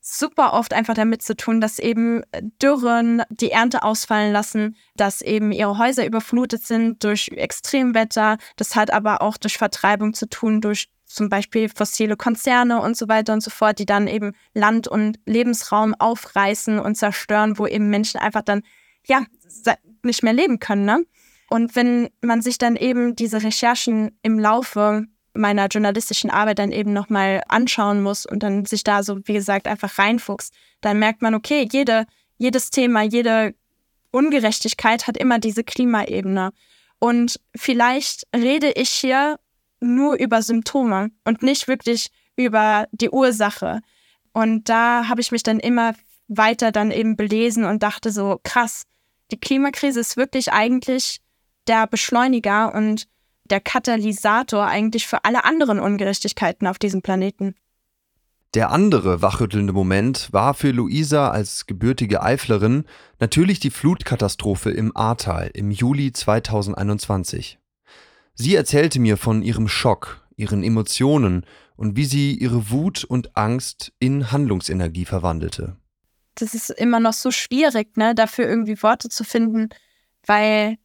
super 0.01 0.55
oft 0.55 0.73
einfach 0.73 0.95
damit 0.95 1.23
zu 1.23 1.37
tun, 1.37 1.61
dass 1.61 1.79
eben 1.79 2.23
Dürren 2.63 3.23
die 3.29 3.51
Ernte 3.51 3.83
ausfallen 3.83 4.33
lassen, 4.33 4.77
dass 4.97 5.21
eben 5.21 5.53
ihre 5.53 5.79
Häuser 5.79 6.07
überflutet 6.07 6.65
sind 6.65 7.05
durch 7.05 7.29
Extremwetter. 7.29 8.39
Das 8.57 8.77
hat 8.77 8.93
aber 8.93 9.23
auch 9.23 9.37
durch 9.37 9.59
Vertreibung 9.59 10.15
zu 10.15 10.29
tun, 10.29 10.61
durch 10.61 10.89
zum 11.05 11.29
Beispiel 11.29 11.69
fossile 11.69 12.17
Konzerne 12.17 12.81
und 12.81 12.97
so 12.97 13.09
weiter 13.09 13.33
und 13.33 13.43
so 13.43 13.51
fort, 13.51 13.79
die 13.79 13.87
dann 13.87 14.07
eben 14.07 14.33
Land 14.55 14.89
und 14.89 15.19
Lebensraum 15.27 15.95
aufreißen 15.99 16.79
und 16.79 16.95
zerstören, 16.95 17.59
wo 17.59 17.67
eben 17.67 17.91
Menschen 17.91 18.21
einfach 18.21 18.43
dann 18.43 18.63
ja 19.07 19.25
nicht 20.03 20.23
mehr 20.23 20.33
leben 20.33 20.61
können. 20.61 20.85
Ne? 20.85 21.05
Und 21.49 21.75
wenn 21.75 22.09
man 22.23 22.43
sich 22.43 22.59
dann 22.59 22.77
eben 22.77 23.17
diese 23.17 23.43
Recherchen 23.43 24.17
im 24.23 24.39
Laufe 24.39 25.07
meiner 25.35 25.67
journalistischen 25.69 26.31
Arbeit 26.31 26.59
dann 26.59 26.73
eben 26.73 26.93
nochmal 26.93 27.43
anschauen 27.49 28.03
muss 28.03 28.27
und 28.27 28.43
dann 28.43 28.65
sich 28.65 28.85
da 28.85 29.03
so, 29.03 29.19
wie 29.25 29.33
gesagt, 29.33 29.67
einfach 29.67 29.99
reinfuchst, 29.99 30.53
dann 30.81 30.99
merkt 30.99 31.23
man, 31.23 31.35
okay, 31.35 31.69
jede, 31.71 32.07
jedes 32.39 32.71
Thema, 32.71 33.03
jede 33.03 33.55
Ungerechtigkeit 34.11 35.07
hat 35.07 35.17
immer 35.17 35.39
diese 35.39 35.65
Klimaebene. 35.65 36.51
Und 36.99 37.41
vielleicht 37.57 38.27
rede 38.35 38.73
ich 38.73 38.91
hier 38.91 39.39
nur 39.81 40.17
über 40.17 40.43
Symptome 40.43 41.11
und 41.25 41.43
nicht 41.43 41.69
wirklich 41.69 42.11
über 42.37 42.87
die 42.93 43.11
Ursache. 43.11 43.81
Und 44.33 44.69
da 44.69 45.09
habe 45.09 45.21
ich 45.21 45.33
mich 45.33 45.43
dann 45.43 45.61
immer 45.61 45.95
weiter 46.29 46.73
dann 46.73 46.91
eben 46.91 47.17
belesen 47.17 47.65
und 47.65 47.83
dachte 47.83 48.11
so, 48.11 48.41
krass, 48.43 48.85
die 49.31 49.39
Klimakrise 49.39 50.01
ist 50.01 50.17
wirklich 50.17 50.53
eigentlich 50.53 51.21
der 51.67 51.87
Beschleuniger 51.87 52.75
und 52.75 53.09
der 53.51 53.61
Katalysator 53.61 54.67
eigentlich 54.67 55.07
für 55.07 55.25
alle 55.25 55.45
anderen 55.45 55.79
Ungerechtigkeiten 55.79 56.67
auf 56.67 56.79
diesem 56.79 57.03
Planeten. 57.03 57.55
Der 58.55 58.71
andere 58.71 59.23
wachrüttelnde 59.23 59.73
Moment 59.73 60.33
war 60.33 60.55
für 60.55 60.73
Luisa 60.73 61.31
als 61.31 61.67
gebürtige 61.67 62.21
Eiflerin 62.23 62.85
natürlich 63.21 63.61
die 63.61 63.71
Flutkatastrophe 63.71 64.71
im 64.71 64.97
Ahrtal 64.97 65.51
im 65.55 65.71
Juli 65.71 66.13
2021. 66.13 67.59
Sie 68.35 68.55
erzählte 68.57 68.99
mir 68.99 69.17
von 69.17 69.43
ihrem 69.43 69.69
Schock, 69.69 70.27
ihren 70.35 70.65
Emotionen 70.65 71.47
und 71.77 71.97
wie 71.97 72.05
sie 72.05 72.35
ihre 72.35 72.71
Wut 72.71 73.05
und 73.05 73.37
Angst 73.37 73.93
in 74.01 74.33
Handlungsenergie 74.33 75.05
verwandelte. 75.05 75.77
Das 76.35 76.55
ist 76.55 76.71
immer 76.71 76.99
noch 76.99 77.13
so 77.13 77.31
schwierig, 77.31 77.97
ne, 77.97 78.15
dafür 78.17 78.49
irgendwie 78.49 78.83
Worte 78.83 79.11
zu 79.11 79.23
finden, 79.23 79.69
weil 80.27 80.77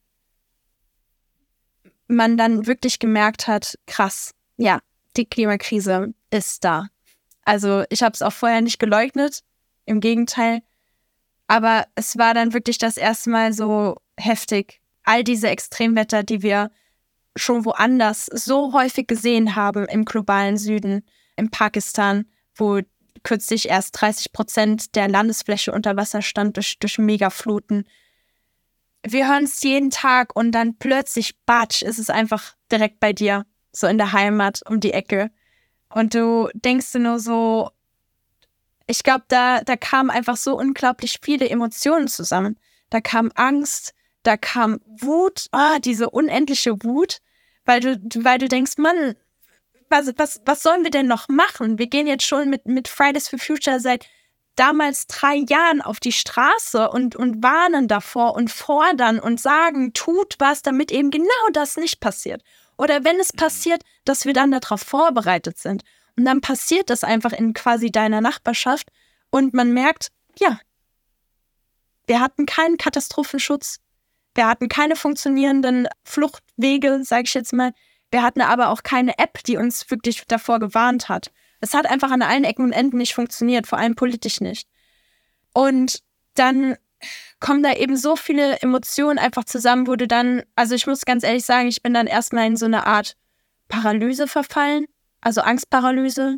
man 2.08 2.38
dann 2.38 2.68
wirklich 2.68 3.00
gemerkt 3.00 3.48
hat, 3.48 3.78
krass, 3.88 4.34
ja, 4.58 4.80
die 5.18 5.26
Klimakrise 5.26 6.14
ist 6.30 6.64
da. 6.64 6.88
Also 7.44 7.84
ich 7.90 8.04
habe 8.04 8.14
es 8.14 8.22
auch 8.22 8.34
vorher 8.34 8.62
nicht 8.62 8.80
geleugnet, 8.80 9.44
im 9.86 10.00
Gegenteil. 10.00 10.62
Aber 11.48 11.86
es 11.96 12.18
war 12.18 12.34
dann 12.34 12.54
wirklich 12.54 12.78
das 12.78 12.98
erste 12.98 13.30
Mal 13.30 13.54
so 13.54 13.98
heftig. 14.18 14.82
All 15.04 15.24
diese 15.24 15.50
Extremwetter, 15.50 16.24
die 16.24 16.42
wir 16.42 16.72
schon 17.36 17.66
woanders 17.66 18.26
so 18.26 18.74
häufig 18.74 19.08
gesehen 19.08 19.56
haben 19.56 19.86
im 19.86 20.06
globalen 20.06 20.58
Süden, 20.58 21.06
in 21.36 21.52
Pakistan, 21.52 22.26
wo 22.56 22.80
kürzlich 23.24 23.70
erst 23.70 24.00
30 24.02 24.32
Prozent 24.32 24.96
der 24.96 25.08
Landesfläche 25.08 25.72
unter 25.72 25.98
Wasser 25.98 26.22
stand 26.22 26.58
durch, 26.58 26.80
durch 26.80 26.98
Megafluten 26.98 27.86
wir 29.08 29.28
hören 29.28 29.44
es 29.44 29.62
jeden 29.62 29.92
Tag 29.92 30.36
und 30.36 30.52
dann 30.52 30.78
plötzlich, 30.78 31.36
batsch, 31.46 31.82
ist 31.82 32.00
es 32.00 32.10
einfach 32.10 32.56
direkt 32.72 33.00
bei 33.00 33.14
dir, 33.14 33.46
so 33.72 33.88
in 33.88 33.98
der 33.98 34.14
Heimat 34.14 34.62
um 34.68 34.80
die 34.80 34.94
Ecke. 34.94 35.32
Und 35.90 36.14
du 36.14 36.50
denkst 36.54 36.92
dir 36.92 37.00
nur 37.00 37.20
so, 37.20 37.70
ich 38.88 39.04
glaube, 39.04 39.26
da, 39.28 39.62
da 39.62 39.76
kamen 39.76 40.10
einfach 40.10 40.38
so 40.38 40.58
unglaublich 40.58 41.20
viele 41.22 41.50
Emotionen 41.50 42.08
zusammen. 42.08 42.60
Da 42.90 43.02
kam 43.02 43.32
Angst, 43.36 43.94
da 44.24 44.38
kam 44.38 44.80
Wut, 44.86 45.48
oh, 45.52 45.80
diese 45.84 46.10
unendliche 46.10 46.84
Wut, 46.84 47.20
weil 47.66 47.80
du, 47.80 48.00
weil 48.24 48.38
du 48.38 48.48
denkst, 48.48 48.78
Mann, 48.78 49.16
was, 49.90 50.12
was, 50.18 50.42
was 50.46 50.64
sollen 50.64 50.84
wir 50.84 50.92
denn 50.92 51.08
noch 51.08 51.28
machen? 51.30 51.78
Wir 51.78 51.88
gehen 51.88 52.08
jetzt 52.08 52.26
schon 52.26 52.50
mit, 52.50 52.66
mit 52.66 52.88
Fridays 52.88 53.28
for 53.28 53.40
Future 53.40 53.80
seit 53.80 54.06
damals 54.56 55.08
drei 55.08 55.36
Jahren 55.36 55.82
auf 55.82 56.00
die 56.00 56.12
Straße 56.12 56.90
und, 56.90 57.16
und 57.16 57.44
warnen 57.44 57.88
davor 57.88 58.36
und 58.36 58.52
fordern 58.52 59.20
und 59.20 59.40
sagen, 59.40 59.94
tut 59.94 60.36
was, 60.40 60.62
damit 60.62 60.92
eben 60.92 61.12
genau 61.12 61.50
das 61.54 61.78
nicht 61.78 62.00
passiert. 62.00 62.42
Oder 62.78 63.04
wenn 63.04 63.20
es 63.20 63.32
passiert, 63.32 63.84
dass 64.04 64.26
wir 64.26 64.34
dann 64.34 64.52
darauf 64.52 64.82
vorbereitet 64.82 65.58
sind. 65.58 65.84
Und 66.18 66.26
dann 66.26 66.42
passiert 66.42 66.90
das 66.90 67.04
einfach 67.04 67.34
in 67.34 67.54
quasi 67.54 67.92
deiner 67.92 68.22
Nachbarschaft 68.22 68.90
und 69.30 69.54
man 69.54 69.74
merkt, 69.74 70.12
ja, 70.40 70.60
wir 72.08 72.20
hatten 72.20 72.46
keinen 72.46 72.78
Katastrophenschutz. 72.78 73.80
Wir 74.34 74.48
hatten 74.48 74.70
keine 74.70 74.96
funktionierenden 74.96 75.88
Fluchtwege, 76.04 77.02
sage 77.04 77.24
ich 77.26 77.34
jetzt 77.34 77.54
mal. 77.54 77.74
Wir 78.12 78.22
hatten 78.22 78.42
aber 78.42 78.70
auch 78.70 78.84
keine 78.84 79.18
App, 79.18 79.44
die 79.44 79.58
uns 79.58 79.90
wirklich 79.90 80.24
davor 80.28 80.60
gewarnt 80.60 81.10
hat. 81.10 81.32
Es 81.66 81.74
hat 81.74 81.88
einfach 81.88 82.12
an 82.12 82.22
allen 82.22 82.44
Ecken 82.44 82.64
und 82.64 82.74
Enden 82.74 83.00
nicht 83.00 83.16
funktioniert, 83.16 83.66
vor 83.66 83.80
allem 83.80 83.96
politisch 83.96 84.40
nicht. 84.40 84.68
Und 85.52 86.04
dann 86.36 86.78
kommen 87.40 87.64
da 87.64 87.74
eben 87.74 87.98
so 87.98 88.16
viele 88.16 88.62
Emotionen 88.62 89.18
einfach 89.18 89.46
zusammen, 89.46 89.88
wo 89.88 89.96
du 89.96 90.08
dann, 90.08 90.44
also 90.56 90.76
ich 90.76 90.86
muss 90.86 91.06
ganz 91.06 91.24
ehrlich 91.24 91.44
sagen, 91.44 91.68
ich 91.68 91.82
bin 91.82 91.92
dann 91.92 92.06
erstmal 92.06 92.46
in 92.46 92.56
so 92.56 92.68
eine 92.68 92.86
Art 92.86 93.18
Paralyse 93.68 94.28
verfallen, 94.28 94.86
also 95.22 95.42
Angstparalyse. 95.42 96.38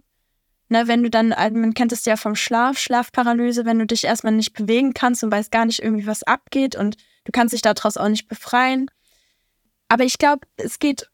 Ne, 0.69 0.87
wenn 0.87 1.03
du 1.03 1.09
dann, 1.09 1.33
also 1.33 1.57
man 1.57 1.73
kennt 1.73 1.91
es 1.91 2.05
ja 2.05 2.15
vom 2.15 2.35
Schlaf, 2.35 2.77
Schlafparalyse, 2.77 3.65
wenn 3.65 3.79
du 3.79 3.85
dich 3.85 4.05
erstmal 4.05 4.33
nicht 4.33 4.53
bewegen 4.53 4.93
kannst 4.93 5.25
und 5.25 5.31
weißt 5.31 5.51
gar 5.51 5.65
nicht 5.65 5.83
irgendwie, 5.83 6.07
was 6.07 6.23
abgeht 6.23 6.77
und 6.77 6.95
du 7.25 7.33
kannst 7.33 7.53
dich 7.53 7.61
daraus 7.61 7.97
auch 7.97 8.07
nicht 8.07 8.29
befreien. 8.29 8.89
Aber 9.89 10.05
ich 10.05 10.17
glaube, 10.17 10.47
es 10.55 10.79
geht 10.79 11.09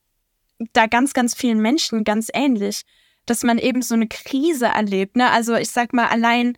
da 0.73 0.85
ganz, 0.85 1.13
ganz 1.13 1.33
vielen 1.33 1.59
Menschen 1.59 2.03
ganz 2.03 2.29
ähnlich, 2.31 2.83
dass 3.25 3.43
man 3.43 3.57
eben 3.57 3.81
so 3.81 3.95
eine 3.95 4.07
Krise 4.07 4.67
erlebt. 4.67 5.15
Ne? 5.15 5.29
Also 5.31 5.55
ich 5.55 5.71
sag 5.71 5.93
mal 5.93 6.07
allein, 6.07 6.57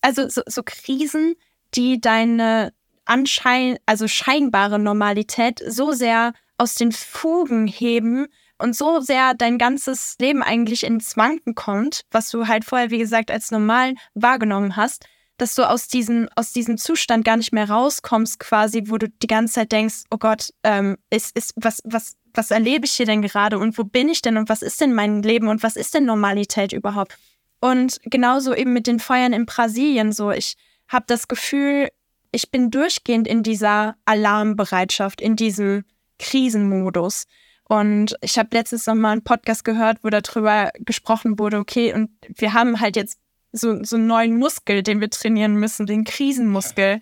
also 0.00 0.28
so, 0.28 0.42
so 0.46 0.62
Krisen, 0.64 1.34
die 1.74 2.00
deine 2.00 2.72
anschein, 3.04 3.78
also 3.86 4.08
scheinbare 4.08 4.78
Normalität 4.78 5.60
so 5.66 5.92
sehr 5.92 6.32
aus 6.58 6.74
den 6.74 6.92
Fugen 6.92 7.66
heben 7.66 8.26
und 8.58 8.76
so 8.76 9.00
sehr 9.00 9.34
dein 9.34 9.58
ganzes 9.58 10.16
Leben 10.20 10.42
eigentlich 10.42 10.84
ins 10.84 11.16
Wanken 11.16 11.54
kommt, 11.54 12.02
was 12.10 12.30
du 12.30 12.46
halt 12.46 12.64
vorher, 12.64 12.90
wie 12.90 12.98
gesagt, 12.98 13.30
als 13.30 13.50
normal 13.50 13.94
wahrgenommen 14.14 14.76
hast, 14.76 15.06
dass 15.38 15.54
du 15.54 15.68
aus 15.68 15.88
diesem, 15.88 16.28
aus 16.36 16.52
diesem 16.52 16.76
Zustand 16.76 17.24
gar 17.24 17.38
nicht 17.38 17.52
mehr 17.52 17.70
rauskommst, 17.70 18.38
quasi, 18.38 18.84
wo 18.86 18.98
du 18.98 19.08
die 19.08 19.26
ganze 19.26 19.54
Zeit 19.54 19.72
denkst, 19.72 20.02
oh 20.10 20.18
Gott, 20.18 20.50
ähm, 20.62 20.98
ist, 21.08 21.34
ist, 21.36 21.54
was, 21.56 21.80
was, 21.84 22.16
was 22.34 22.50
erlebe 22.50 22.86
ich 22.86 22.92
hier 22.92 23.06
denn 23.06 23.22
gerade 23.22 23.58
und 23.58 23.76
wo 23.78 23.84
bin 23.84 24.08
ich 24.08 24.22
denn 24.22 24.36
und 24.36 24.48
was 24.48 24.62
ist 24.62 24.80
denn 24.80 24.94
mein 24.94 25.22
Leben 25.22 25.48
und 25.48 25.62
was 25.62 25.76
ist 25.76 25.94
denn 25.94 26.04
Normalität 26.04 26.72
überhaupt? 26.72 27.16
Und 27.60 28.00
genauso 28.04 28.54
eben 28.54 28.72
mit 28.72 28.86
den 28.86 29.00
Feuern 29.00 29.32
in 29.32 29.46
Brasilien 29.46 30.12
so. 30.12 30.30
Ich 30.30 30.56
habe 30.88 31.04
das 31.06 31.28
Gefühl, 31.28 31.88
ich 32.32 32.50
bin 32.50 32.70
durchgehend 32.70 33.28
in 33.28 33.42
dieser 33.42 33.96
Alarmbereitschaft, 34.04 35.20
in 35.20 35.36
diesem 35.36 35.84
Krisenmodus. 36.18 37.26
Und 37.64 38.16
ich 38.20 38.38
habe 38.38 38.48
letztens 38.52 38.86
noch 38.86 38.94
mal 38.94 39.12
einen 39.12 39.24
Podcast 39.24 39.64
gehört, 39.64 39.98
wo 40.02 40.08
darüber 40.08 40.70
gesprochen 40.80 41.38
wurde, 41.38 41.58
okay, 41.58 41.92
und 41.92 42.10
wir 42.28 42.52
haben 42.52 42.80
halt 42.80 42.96
jetzt 42.96 43.18
so, 43.52 43.82
so 43.84 43.96
einen 43.96 44.06
neuen 44.06 44.38
Muskel, 44.38 44.82
den 44.82 45.00
wir 45.00 45.10
trainieren 45.10 45.54
müssen, 45.54 45.86
den 45.86 46.04
Krisenmuskel. 46.04 47.00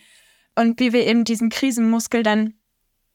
Und 0.57 0.81
wie 0.81 0.93
wir 0.93 1.07
eben 1.07 1.25
diesen 1.25 1.51
Krisenmuskel 1.51 2.23
dann 2.23 2.55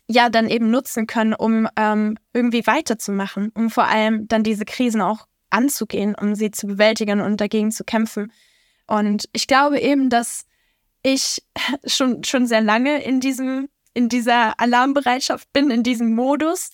ja 0.07 0.29
dann 0.29 0.49
eben 0.49 0.69
nutzen 0.69 1.07
können, 1.07 1.33
um 1.33 1.67
ähm, 1.75 2.17
irgendwie 2.33 2.65
weiterzumachen, 2.67 3.51
um 3.55 3.69
vor 3.69 3.85
allem 3.85 4.27
dann 4.27 4.43
diese 4.43 4.65
Krisen 4.65 5.01
auch 5.01 5.27
anzugehen, 5.49 6.15
um 6.15 6.35
sie 6.35 6.51
zu 6.51 6.67
bewältigen 6.67 7.21
und 7.21 7.39
dagegen 7.39 7.71
zu 7.71 7.83
kämpfen. 7.83 8.31
Und 8.87 9.29
ich 9.33 9.47
glaube 9.47 9.79
eben, 9.79 10.09
dass 10.09 10.45
ich 11.03 11.43
schon, 11.85 12.23
schon 12.23 12.47
sehr 12.47 12.61
lange 12.61 13.03
in 13.03 13.19
diesem, 13.19 13.69
in 13.93 14.09
dieser 14.09 14.59
Alarmbereitschaft 14.59 15.51
bin, 15.53 15.69
in 15.69 15.83
diesem 15.83 16.15
Modus 16.15 16.71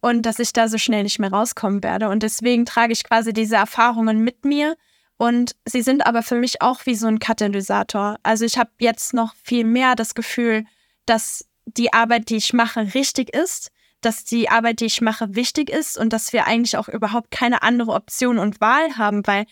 und 0.00 0.22
dass 0.22 0.38
ich 0.38 0.52
da 0.52 0.68
so 0.68 0.78
schnell 0.78 1.04
nicht 1.04 1.18
mehr 1.18 1.30
rauskommen 1.30 1.82
werde. 1.82 2.08
Und 2.08 2.22
deswegen 2.22 2.66
trage 2.66 2.92
ich 2.92 3.04
quasi 3.04 3.32
diese 3.32 3.56
Erfahrungen 3.56 4.18
mit 4.18 4.44
mir. 4.44 4.76
Und 5.16 5.54
sie 5.64 5.82
sind 5.82 6.04
aber 6.04 6.24
für 6.24 6.34
mich 6.34 6.60
auch 6.60 6.84
wie 6.86 6.96
so 6.96 7.06
ein 7.06 7.20
Katalysator. 7.20 8.16
Also 8.24 8.44
ich 8.44 8.58
habe 8.58 8.70
jetzt 8.80 9.14
noch 9.14 9.34
viel 9.44 9.64
mehr 9.64 9.94
das 9.94 10.14
Gefühl, 10.14 10.64
dass 11.06 11.44
die 11.66 11.92
Arbeit, 11.92 12.30
die 12.30 12.36
ich 12.36 12.52
mache, 12.52 12.94
richtig 12.94 13.34
ist, 13.34 13.70
dass 14.00 14.24
die 14.24 14.48
Arbeit, 14.48 14.80
die 14.80 14.86
ich 14.86 15.00
mache, 15.00 15.34
wichtig 15.34 15.70
ist 15.70 15.96
und 15.96 16.12
dass 16.12 16.32
wir 16.32 16.46
eigentlich 16.46 16.76
auch 16.76 16.88
überhaupt 16.88 17.30
keine 17.30 17.62
andere 17.62 17.92
Option 17.92 18.38
und 18.38 18.60
Wahl 18.60 18.96
haben, 18.96 19.26
weil 19.26 19.46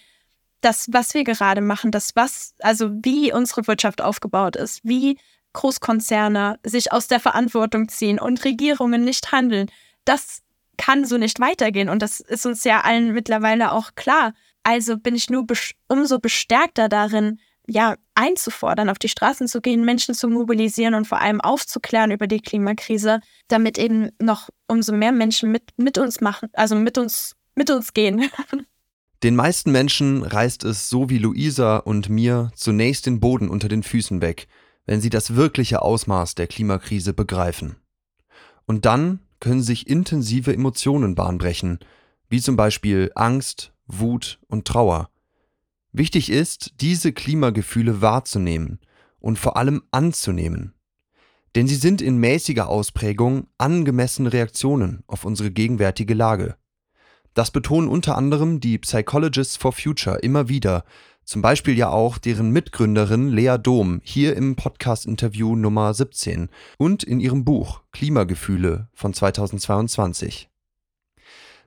das, 0.61 0.89
was 0.93 1.15
wir 1.15 1.25
gerade 1.25 1.61
machen, 1.61 1.91
das, 1.91 2.17
was, 2.17 2.55
also 2.59 2.91
wie 3.03 3.33
unsere 3.33 3.67
Wirtschaft 3.67 4.01
aufgebaut 4.01 4.57
ist, 4.57 4.81
wie 4.83 5.19
Großkonzerne 5.53 6.59
sich 6.65 6.93
aus 6.93 7.09
der 7.09 7.21
Verantwortung 7.21 7.89
ziehen 7.89 8.19
und 8.19 8.45
Regierungen 8.45 9.05
nicht 9.05 9.33
handeln, 9.33 9.71
das 10.05 10.43
kann 10.77 11.05
so 11.05 11.17
nicht 11.19 11.41
weitergehen. 11.41 11.89
Und 11.89 12.03
das 12.03 12.21
ist 12.21 12.47
uns 12.47 12.65
ja 12.65 12.81
allen 12.83 13.13
mittlerweile 13.13 13.73
auch 13.73 13.95
klar. 13.95 14.33
Also 14.63 14.99
bin 14.99 15.15
ich 15.15 15.31
nur 15.31 15.47
umso 15.89 16.19
bestärkter 16.19 16.89
darin, 16.89 17.41
ja, 17.67 17.97
einzufordern, 18.15 18.89
auf 18.89 18.99
die 18.99 19.09
Straßen 19.09 19.49
zu 19.49 19.61
gehen, 19.61 19.85
Menschen 19.85 20.15
zu 20.15 20.29
mobilisieren 20.29 20.95
und 20.95 21.07
vor 21.07 21.21
allem 21.21 21.41
aufzuklären 21.41 22.11
über 22.11 22.27
die 22.27 22.41
Klimakrise, 22.41 23.21
damit 23.49 23.79
eben 23.79 24.11
noch 24.21 24.49
umso 24.67 24.93
mehr 24.93 25.13
Menschen 25.13 25.53
mit, 25.53 25.63
mit 25.77 25.99
uns 25.99 26.21
machen, 26.21 26.49
also 26.53 26.75
mit 26.75 26.99
uns, 26.99 27.37
mit 27.55 27.71
uns 27.71 27.93
gehen. 27.93 28.31
Den 29.23 29.37
meisten 29.37 29.71
Menschen 29.71 30.23
reißt 30.23 30.65
es 30.65 30.89
so 30.89 31.11
wie 31.11 31.19
Luisa 31.19 31.77
und 31.77 32.09
mir 32.09 32.51
zunächst 32.55 33.05
den 33.05 33.21
Boden 33.21 33.51
unter 33.51 33.69
den 33.69 33.83
Füßen 33.83 34.23
weg, 34.23 34.47
wenn 34.87 35.03
sie 35.03 35.11
das 35.11 35.37
wirkliche 35.37 35.83
Ausmaß 35.83 36.37
der 36.37 36.47
Klimakrise 36.47 37.13
begreifen. 37.13 37.77
Und 38.65 38.87
dann 38.87 39.21
können 39.39 39.63
sich 39.63 39.89
intensive 39.89 40.55
Emotionen 40.55 41.15
bahnbrechen, 41.15 41.81
wie 42.31 42.41
zum 42.41 42.57
Beispiel 42.57 43.11
Angst, 43.15 43.73
Wut 43.87 44.39
und 44.47 44.67
Trauer. 44.67 45.11
Wichtig 45.93 46.31
ist, 46.31 46.75
diese 46.81 47.13
Klimagefühle 47.13 48.01
wahrzunehmen 48.01 48.79
und 49.19 49.39
vor 49.39 49.57
allem 49.57 49.83
anzunehmen. 49.91 50.75
Denn 51.57 51.67
sie 51.67 51.75
sind 51.75 52.01
in 52.01 52.19
mäßiger 52.19 52.69
Ausprägung 52.69 53.49
angemessene 53.59 54.33
Reaktionen 54.33 55.03
auf 55.09 55.25
unsere 55.25 55.51
gegenwärtige 55.51 56.15
Lage. 56.15 56.57
Das 57.35 57.51
betonen 57.51 57.89
unter 57.89 58.17
anderem 58.17 58.61
die 58.61 58.79
Psychologists 58.79 59.57
for 59.57 59.73
Future 59.73 60.19
immer 60.19 60.49
wieder, 60.49 60.85
zum 61.25 61.43
Beispiel 61.43 61.77
ja 61.77 61.91
auch 61.91 62.19
deren 62.19 62.51
Mitgründerin 62.51 63.29
Lea 63.29 63.57
Dom 63.61 64.01
hier 64.03 64.37
im 64.37 64.57
Podcast-Interview 64.57 65.55
Nummer 65.55 65.95
17 65.95 66.49
und 66.79 67.05
in 67.05 67.21
ihrem 67.21 67.45
Buch 67.45 67.83
Klimagefühle 67.93 68.89
von 68.95 69.13
2022. 69.13 70.49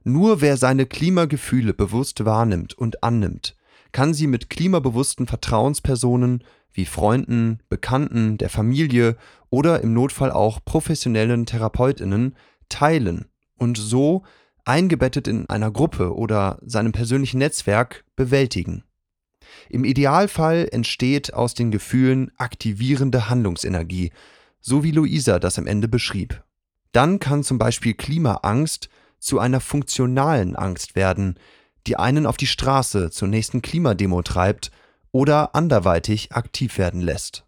Nur 0.04 0.42
wer 0.42 0.58
seine 0.58 0.86
Klimagefühle 0.86 1.74
bewusst 1.74 2.26
wahrnimmt 2.26 2.74
und 2.74 3.04
annimmt, 3.04 3.56
kann 3.94 4.14
sie 4.14 4.28
mit 4.28 4.50
klimabewussten 4.50 5.28
Vertrauenspersonen 5.28 6.44
wie 6.74 6.86
Freunden, 6.86 7.60
Bekannten, 7.70 8.38
der 8.38 8.50
Familie 8.50 9.16
oder 9.50 9.82
im 9.82 9.94
Notfall 9.94 10.32
auch 10.32 10.60
professionellen 10.66 11.46
Therapeutinnen 11.46 12.36
teilen 12.68 13.28
und 13.58 13.78
so 13.78 14.24
eingebettet 14.66 15.28
in 15.28 15.48
einer 15.50 15.72
Gruppe 15.72 16.16
oder 16.16 16.60
seinem 16.66 16.92
persönlichen 16.92 17.38
Netzwerk 17.38 18.04
bewältigen. 18.16 18.84
Im 19.70 19.84
Idealfall 19.84 20.68
entsteht 20.72 21.34
aus 21.34 21.54
den 21.54 21.70
Gefühlen 21.70 22.32
aktivierende 22.38 23.30
Handlungsenergie, 23.30 24.12
so 24.60 24.84
wie 24.84 24.92
Luisa 24.92 25.40
das 25.40 25.60
am 25.60 25.68
Ende 25.68 25.88
beschrieb. 25.88 26.44
Dann 26.92 27.20
kann 27.20 27.44
zum 27.44 27.58
Beispiel 27.58 27.94
Klimaangst 27.94 28.90
zu 29.20 29.40
einer 29.40 29.60
funktionalen 29.60 30.56
Angst 30.56 30.96
werden, 30.96 31.36
die 31.88 31.98
einen 31.98 32.26
auf 32.26 32.38
die 32.38 32.48
Straße 32.48 33.12
zur 33.12 33.28
nächsten 33.28 33.62
Klimademo 33.62 34.22
treibt 34.22 34.72
oder 35.12 35.56
anderweitig 35.56 36.32
aktiv 36.32 36.78
werden 36.78 37.02
lässt. 37.02 37.46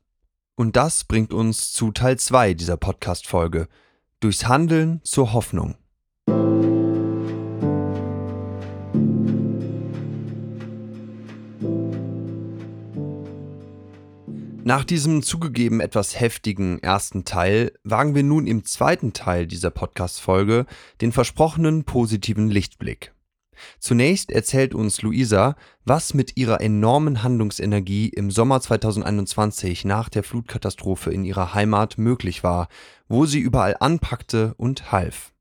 Und 0.56 0.76
das 0.76 1.04
bringt 1.04 1.34
uns 1.34 1.74
zu 1.74 1.92
Teil 1.92 2.18
2 2.18 2.54
dieser 2.54 2.78
Podcast-Folge. 2.78 3.68
Durchs 4.20 4.48
Handeln 4.48 5.02
zur 5.04 5.34
Hoffnung. 5.34 5.76
Nach 14.68 14.84
diesem 14.84 15.22
zugegeben 15.22 15.80
etwas 15.80 16.20
heftigen 16.20 16.80
ersten 16.80 17.24
Teil 17.24 17.72
wagen 17.84 18.16
wir 18.16 18.24
nun 18.24 18.48
im 18.48 18.66
zweiten 18.66 19.14
Teil 19.14 19.46
dieser 19.46 19.70
Podcast-Folge 19.70 20.66
den 21.02 21.12
versprochenen 21.12 21.84
positiven 21.84 22.50
Lichtblick. 22.50 23.15
Zunächst 23.80 24.32
erzählt 24.32 24.74
uns 24.74 25.02
Luisa, 25.02 25.56
was 25.84 26.14
mit 26.14 26.38
ihrer 26.38 26.62
enormen 26.62 27.24
Handlungsenergie 27.24 28.10
im 28.10 28.32
Sommer 28.32 28.62
2021 28.62 29.86
nach 29.86 30.10
der 30.10 30.24
Flutkatastrophe 30.24 31.12
in 31.12 31.26
ihrer 31.26 31.54
Heimat 31.54 31.98
möglich 31.98 32.44
war, 32.44 32.68
wo 33.08 33.26
sie 33.26 33.40
überall 33.40 33.76
anpackte 33.80 34.54
und 34.58 34.92
half. 34.92 35.32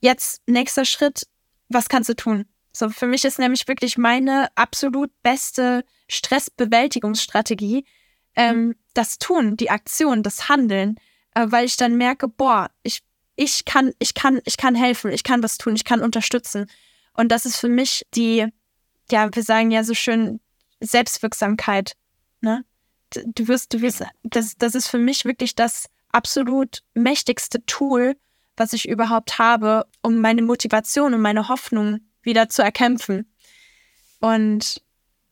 Jetzt 0.00 0.42
nächster 0.46 0.84
Schritt, 0.84 1.26
was 1.68 1.88
kannst 1.88 2.08
du 2.08 2.16
tun? 2.16 2.46
So, 2.72 2.88
für 2.88 3.06
mich 3.06 3.24
ist 3.24 3.38
nämlich 3.38 3.68
wirklich 3.68 3.98
meine 3.98 4.48
absolut 4.54 5.10
beste 5.22 5.84
Stressbewältigungsstrategie, 6.08 7.84
ähm, 8.34 8.66
mhm. 8.66 8.74
das 8.94 9.18
Tun, 9.18 9.56
die 9.56 9.70
Aktion, 9.70 10.22
das 10.22 10.48
Handeln, 10.48 10.96
äh, 11.34 11.46
weil 11.48 11.66
ich 11.66 11.76
dann 11.76 11.96
merke, 11.96 12.28
boah, 12.28 12.70
ich, 12.82 13.02
ich 13.36 13.64
kann, 13.64 13.92
ich 13.98 14.14
kann, 14.14 14.40
ich 14.44 14.56
kann 14.56 14.74
helfen, 14.74 15.12
ich 15.12 15.22
kann 15.22 15.42
was 15.42 15.58
tun, 15.58 15.76
ich 15.76 15.84
kann 15.84 16.00
unterstützen. 16.00 16.66
Und 17.14 17.30
das 17.30 17.46
ist 17.46 17.56
für 17.56 17.68
mich 17.68 18.04
die, 18.14 18.46
ja, 19.10 19.28
wir 19.32 19.42
sagen 19.42 19.70
ja 19.70 19.84
so 19.84 19.94
schön 19.94 20.40
Selbstwirksamkeit. 20.80 21.94
Ne? 22.40 22.64
Du 23.10 23.48
wirst, 23.48 23.72
du 23.74 23.80
wirst, 23.80 24.02
das, 24.22 24.56
das 24.56 24.74
ist 24.74 24.88
für 24.88 24.98
mich 24.98 25.24
wirklich 25.24 25.54
das 25.54 25.88
absolut 26.10 26.82
mächtigste 26.94 27.64
Tool, 27.66 28.16
was 28.56 28.72
ich 28.72 28.88
überhaupt 28.88 29.38
habe, 29.38 29.86
um 30.02 30.20
meine 30.20 30.42
Motivation 30.42 31.14
und 31.14 31.20
meine 31.20 31.48
Hoffnung 31.48 32.00
wieder 32.22 32.48
zu 32.48 32.62
erkämpfen. 32.62 33.30
Und 34.20 34.82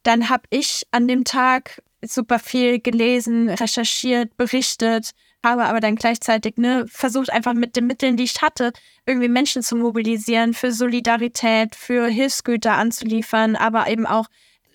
dann 0.02 0.28
habe 0.28 0.44
ich 0.50 0.86
an 0.90 1.06
dem 1.06 1.24
Tag 1.24 1.82
super 2.02 2.38
viel 2.38 2.80
gelesen, 2.80 3.50
recherchiert, 3.50 4.36
berichtet, 4.36 5.10
habe 5.44 5.64
aber 5.64 5.80
dann 5.80 5.96
gleichzeitig 5.96 6.56
ne, 6.56 6.86
versucht, 6.88 7.30
einfach 7.30 7.54
mit 7.54 7.76
den 7.76 7.86
Mitteln, 7.86 8.16
die 8.16 8.24
ich 8.24 8.42
hatte, 8.42 8.72
irgendwie 9.06 9.28
Menschen 9.28 9.62
zu 9.62 9.76
mobilisieren, 9.76 10.54
für 10.54 10.72
Solidarität, 10.72 11.74
für 11.74 12.06
Hilfsgüter 12.06 12.72
anzuliefern, 12.72 13.56
aber 13.56 13.88
eben 13.88 14.06
auch 14.06 14.26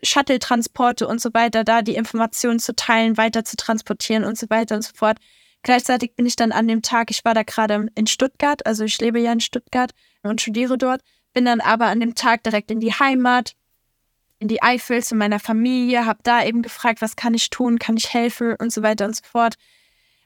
Shuttle-Transporte 0.04 1.08
und 1.08 1.22
so 1.22 1.34
weiter, 1.34 1.64
da 1.64 1.82
die 1.82 1.96
Informationen 1.96 2.60
zu 2.60 2.76
teilen, 2.76 3.18
weiter 3.18 3.44
zu 3.44 3.58
transportieren 3.58 4.24
und 4.24 4.38
so 4.38 4.50
weiter 4.50 4.76
und 4.76 4.84
so 4.84 4.92
fort. 4.96 5.18
Gleichzeitig 5.64 6.16
bin 6.16 6.26
ich 6.26 6.36
dann 6.36 6.52
an 6.52 6.68
dem 6.68 6.82
Tag, 6.82 7.10
ich 7.10 7.26
war 7.26 7.34
da 7.34 7.44
gerade 7.44 7.88
in 7.96 8.08
Stuttgart, 8.08 8.66
also 8.66 8.84
ich 8.84 9.00
lebe 9.00 9.20
ja 9.20 9.32
in 9.32 9.40
Stuttgart 9.40 9.92
und 10.22 10.42
studiere 10.42 10.78
dort, 10.78 11.02
bin 11.34 11.46
dann 11.46 11.60
aber 11.60 11.88
an 11.88 12.00
dem 12.00 12.16
Tag 12.16 12.44
direkt 12.44 12.70
in 12.70 12.80
die 12.80 12.94
Heimat, 12.94 13.56
in 14.40 14.48
die 14.48 14.62
Eifel 14.62 15.04
zu 15.04 15.16
meiner 15.16 15.40
Familie, 15.40 16.06
habe 16.06 16.20
da 16.24 16.44
eben 16.44 16.62
gefragt, 16.62 17.02
was 17.02 17.16
kann 17.16 17.34
ich 17.34 17.50
tun, 17.50 17.80
kann 17.80 17.98
ich 17.98 18.14
helfen 18.14 18.56
und 18.60 18.72
so 18.72 18.84
weiter 18.84 19.06
und 19.06 19.16
so 19.16 19.24
fort. 19.24 19.56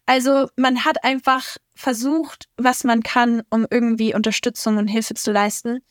Also 0.09 0.49
man 0.55 0.85
hat 0.85 1.03
einfach 1.03 1.57
versucht, 1.75 2.49
was 2.57 2.83
man 2.83 3.03
kann, 3.03 3.43
um 3.51 3.67
irgendwie 3.69 4.15
Unterstützung 4.15 4.77
und 4.77 4.87
Hilfe 4.87 5.13
zu 5.13 5.31
leisten. 5.31 5.83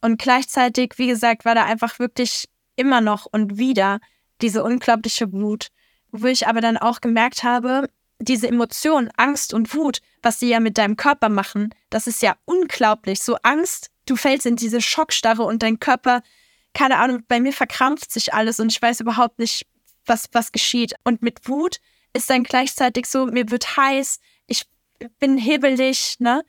Und 0.00 0.20
gleichzeitig, 0.20 0.94
wie 0.96 1.06
gesagt, 1.06 1.44
war 1.44 1.54
da 1.54 1.66
einfach 1.66 2.00
wirklich 2.00 2.48
immer 2.74 3.00
noch 3.00 3.26
und 3.30 3.58
wieder 3.58 4.00
diese 4.40 4.64
unglaubliche 4.64 5.32
Wut, 5.32 5.68
wo 6.10 6.26
ich 6.26 6.48
aber 6.48 6.60
dann 6.60 6.78
auch 6.78 7.00
gemerkt 7.00 7.44
habe, 7.44 7.88
diese 8.18 8.48
Emotionen, 8.48 9.08
Angst 9.16 9.54
und 9.54 9.72
Wut, 9.72 10.00
was 10.20 10.40
sie 10.40 10.48
ja 10.48 10.58
mit 10.58 10.76
deinem 10.76 10.96
Körper 10.96 11.28
machen, 11.28 11.72
das 11.90 12.08
ist 12.08 12.22
ja 12.22 12.34
unglaublich. 12.46 13.22
So 13.22 13.36
Angst, 13.44 13.92
du 14.04 14.16
fällst 14.16 14.46
in 14.46 14.56
diese 14.56 14.80
Schockstarre 14.80 15.44
und 15.44 15.62
dein 15.62 15.78
Körper, 15.78 16.22
keine 16.74 16.96
Ahnung, 16.96 17.22
bei 17.28 17.38
mir 17.38 17.52
verkrampft 17.52 18.10
sich 18.10 18.34
alles 18.34 18.58
und 18.58 18.72
ich 18.72 18.82
weiß 18.82 18.98
überhaupt 18.98 19.38
nicht, 19.38 19.68
was, 20.06 20.24
was 20.32 20.50
geschieht. 20.50 20.94
Und 21.04 21.22
mit 21.22 21.48
Wut 21.48 21.78
ist 22.12 22.30
dann 22.30 22.42
gleichzeitig 22.42 23.06
so, 23.06 23.26
mir 23.26 23.50
wird 23.50 23.76
heiß, 23.76 24.20
ich 24.46 24.64
bin 25.18 25.38
hebelig, 25.38 26.16
ne? 26.18 26.44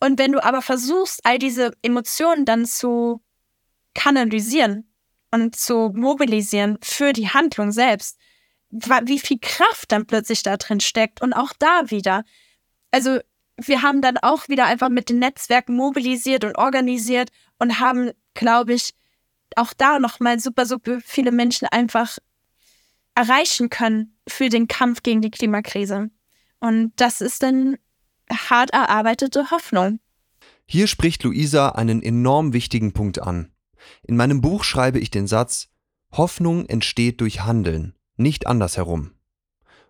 Und 0.00 0.18
wenn 0.18 0.32
du 0.32 0.42
aber 0.42 0.62
versuchst, 0.62 1.20
all 1.24 1.38
diese 1.38 1.72
Emotionen 1.82 2.44
dann 2.44 2.66
zu 2.66 3.20
kanalisieren 3.94 4.92
und 5.32 5.56
zu 5.56 5.90
mobilisieren 5.94 6.78
für 6.82 7.12
die 7.12 7.28
Handlung 7.28 7.72
selbst, 7.72 8.16
wie 8.70 9.18
viel 9.18 9.38
Kraft 9.40 9.90
dann 9.90 10.06
plötzlich 10.06 10.42
da 10.42 10.56
drin 10.56 10.80
steckt 10.80 11.20
und 11.20 11.32
auch 11.32 11.52
da 11.58 11.90
wieder. 11.90 12.22
Also 12.90 13.18
wir 13.56 13.82
haben 13.82 14.02
dann 14.02 14.18
auch 14.18 14.48
wieder 14.48 14.66
einfach 14.66 14.88
mit 14.88 15.08
den 15.08 15.18
Netzwerken 15.18 15.74
mobilisiert 15.74 16.44
und 16.44 16.56
organisiert 16.56 17.30
und 17.58 17.80
haben, 17.80 18.12
glaube 18.34 18.74
ich, 18.74 18.94
auch 19.56 19.72
da 19.72 19.98
nochmal 19.98 20.38
super, 20.38 20.66
super 20.66 21.00
viele 21.04 21.32
Menschen 21.32 21.66
einfach 21.66 22.18
erreichen 23.18 23.68
können 23.68 24.16
für 24.28 24.48
den 24.48 24.68
Kampf 24.68 25.02
gegen 25.02 25.20
die 25.20 25.30
Klimakrise. 25.32 26.10
Und 26.60 26.92
das 26.96 27.20
ist 27.20 27.42
dann 27.42 27.76
hart 28.30 28.70
erarbeitete 28.70 29.50
Hoffnung. 29.50 29.98
Hier 30.66 30.86
spricht 30.86 31.24
Luisa 31.24 31.70
einen 31.70 32.00
enorm 32.00 32.52
wichtigen 32.52 32.92
Punkt 32.92 33.20
an. 33.20 33.50
In 34.04 34.16
meinem 34.16 34.40
Buch 34.40 34.62
schreibe 34.62 35.00
ich 35.00 35.10
den 35.10 35.26
Satz, 35.26 35.68
Hoffnung 36.12 36.66
entsteht 36.66 37.20
durch 37.20 37.40
Handeln 37.40 37.94
nicht 38.16 38.46
andersherum. 38.46 39.12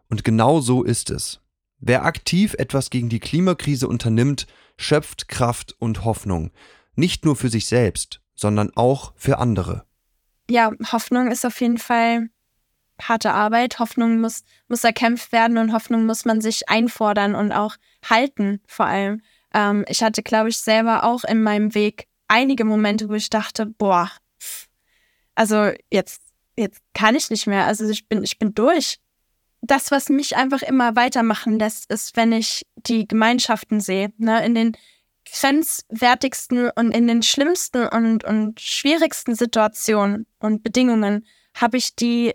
Und 0.08 0.24
genau 0.24 0.60
so 0.60 0.82
ist 0.82 1.10
es. 1.10 1.40
Wer 1.80 2.04
aktiv 2.04 2.54
etwas 2.54 2.88
gegen 2.88 3.08
die 3.08 3.20
Klimakrise 3.20 3.88
unternimmt, 3.88 4.46
schöpft 4.78 5.28
Kraft 5.28 5.74
und 5.78 6.04
Hoffnung, 6.04 6.50
nicht 6.94 7.24
nur 7.24 7.36
für 7.36 7.50
sich 7.50 7.66
selbst, 7.66 8.20
sondern 8.34 8.70
auch 8.74 9.12
für 9.16 9.38
andere. 9.38 9.84
Ja, 10.50 10.72
Hoffnung 10.92 11.30
ist 11.30 11.44
auf 11.44 11.60
jeden 11.60 11.78
Fall 11.78 12.30
harte 13.00 13.32
Arbeit. 13.32 13.78
Hoffnung 13.78 14.20
muss, 14.20 14.42
muss 14.68 14.84
erkämpft 14.84 15.32
werden 15.32 15.58
und 15.58 15.72
Hoffnung 15.72 16.06
muss 16.06 16.24
man 16.24 16.40
sich 16.40 16.68
einfordern 16.68 17.34
und 17.34 17.52
auch 17.52 17.76
halten, 18.08 18.60
vor 18.66 18.86
allem. 18.86 19.22
Ähm, 19.54 19.84
ich 19.88 20.02
hatte, 20.02 20.22
glaube 20.22 20.48
ich, 20.48 20.58
selber 20.58 21.04
auch 21.04 21.24
in 21.24 21.42
meinem 21.42 21.74
Weg 21.74 22.06
einige 22.28 22.64
Momente, 22.64 23.08
wo 23.08 23.14
ich 23.14 23.30
dachte, 23.30 23.66
boah, 23.66 24.10
also 25.34 25.70
jetzt 25.90 26.28
jetzt 26.58 26.82
kann 26.92 27.14
ich 27.14 27.30
nicht 27.30 27.46
mehr. 27.46 27.66
Also 27.66 27.88
ich 27.88 28.08
bin, 28.08 28.22
ich 28.22 28.38
bin 28.38 28.54
durch. 28.54 28.98
Das, 29.60 29.90
was 29.90 30.08
mich 30.08 30.36
einfach 30.36 30.62
immer 30.62 30.94
weitermachen 30.96 31.58
lässt, 31.58 31.90
ist, 31.90 32.16
wenn 32.16 32.32
ich 32.32 32.66
die 32.76 33.08
Gemeinschaften 33.08 33.80
sehe, 33.80 34.12
ne, 34.18 34.44
in 34.44 34.54
den 34.54 34.76
grenzwertigsten 35.30 36.70
und 36.70 36.92
in 36.92 37.06
den 37.06 37.22
schlimmsten 37.22 37.86
und, 37.86 38.24
und 38.24 38.60
schwierigsten 38.60 39.34
Situationen 39.34 40.26
und 40.38 40.62
Bedingungen 40.62 41.26
habe 41.54 41.76
ich 41.76 41.94
die 41.96 42.34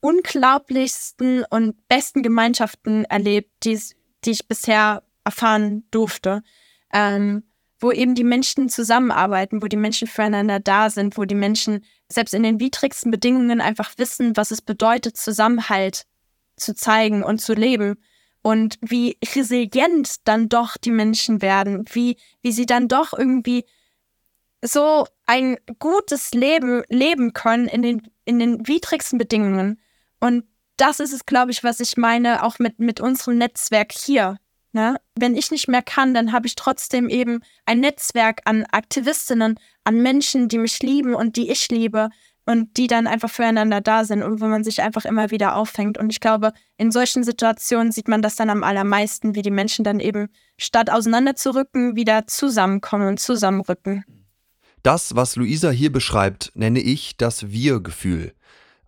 unglaublichsten 0.00 1.44
und 1.50 1.88
besten 1.88 2.22
Gemeinschaften 2.22 3.04
erlebt, 3.04 3.50
die, 3.64 3.78
ich 4.24 4.48
bisher 4.48 5.02
erfahren 5.24 5.84
durfte. 5.90 6.42
Ähm, 6.92 7.44
wo 7.80 7.90
eben 7.90 8.14
die 8.14 8.24
Menschen 8.24 8.68
zusammenarbeiten, 8.68 9.62
wo 9.62 9.66
die 9.66 9.76
Menschen 9.76 10.06
füreinander 10.06 10.60
da 10.60 10.90
sind, 10.90 11.16
wo 11.16 11.24
die 11.24 11.34
Menschen 11.34 11.84
selbst 12.08 12.34
in 12.34 12.42
den 12.42 12.60
widrigsten 12.60 13.10
Bedingungen 13.10 13.60
einfach 13.60 13.96
wissen, 13.96 14.36
was 14.36 14.50
es 14.50 14.60
bedeutet, 14.60 15.16
Zusammenhalt 15.16 16.04
zu 16.56 16.74
zeigen 16.74 17.22
und 17.22 17.40
zu 17.40 17.54
leben 17.54 17.96
und 18.42 18.78
wie 18.82 19.16
resilient 19.34 20.28
dann 20.28 20.48
doch 20.48 20.76
die 20.76 20.90
Menschen 20.90 21.40
werden, 21.40 21.84
wie, 21.92 22.16
wie 22.42 22.52
sie 22.52 22.66
dann 22.66 22.86
doch 22.86 23.14
irgendwie 23.16 23.64
so 24.62 25.06
ein 25.26 25.56
gutes 25.78 26.32
Leben 26.32 26.82
leben 26.88 27.32
können 27.32 27.66
in 27.66 27.80
den, 27.80 28.02
in 28.26 28.38
den 28.38 28.66
widrigsten 28.66 29.18
Bedingungen. 29.18 29.80
Und 30.20 30.44
das 30.76 31.00
ist 31.00 31.12
es, 31.12 31.26
glaube 31.26 31.50
ich, 31.50 31.64
was 31.64 31.80
ich 31.80 31.96
meine, 31.96 32.42
auch 32.42 32.58
mit, 32.58 32.78
mit 32.78 33.00
unserem 33.00 33.38
Netzwerk 33.38 33.92
hier. 33.92 34.36
Ne? 34.72 34.96
Wenn 35.16 35.34
ich 35.34 35.50
nicht 35.50 35.68
mehr 35.68 35.82
kann, 35.82 36.14
dann 36.14 36.32
habe 36.32 36.46
ich 36.46 36.54
trotzdem 36.54 37.08
eben 37.08 37.40
ein 37.66 37.80
Netzwerk 37.80 38.42
an 38.44 38.64
Aktivistinnen, 38.70 39.58
an 39.84 40.02
Menschen, 40.02 40.48
die 40.48 40.58
mich 40.58 40.80
lieben 40.80 41.14
und 41.14 41.36
die 41.36 41.50
ich 41.50 41.68
liebe 41.68 42.08
und 42.46 42.76
die 42.76 42.86
dann 42.86 43.06
einfach 43.06 43.30
füreinander 43.30 43.80
da 43.80 44.04
sind 44.04 44.22
und 44.22 44.40
wo 44.40 44.46
man 44.46 44.64
sich 44.64 44.80
einfach 44.80 45.04
immer 45.04 45.30
wieder 45.30 45.56
auffängt. 45.56 45.98
Und 45.98 46.10
ich 46.10 46.20
glaube, 46.20 46.52
in 46.76 46.90
solchen 46.90 47.24
Situationen 47.24 47.92
sieht 47.92 48.08
man 48.08 48.22
das 48.22 48.36
dann 48.36 48.50
am 48.50 48.62
allermeisten, 48.62 49.34
wie 49.34 49.42
die 49.42 49.50
Menschen 49.50 49.84
dann 49.84 50.00
eben 50.00 50.28
statt 50.56 50.90
auseinanderzurücken, 50.90 51.96
wieder 51.96 52.26
zusammenkommen 52.26 53.08
und 53.08 53.20
zusammenrücken. 53.20 54.04
Das, 54.82 55.14
was 55.14 55.36
Luisa 55.36 55.70
hier 55.70 55.92
beschreibt, 55.92 56.52
nenne 56.54 56.80
ich 56.80 57.16
das 57.16 57.50
Wir-Gefühl. 57.50 58.32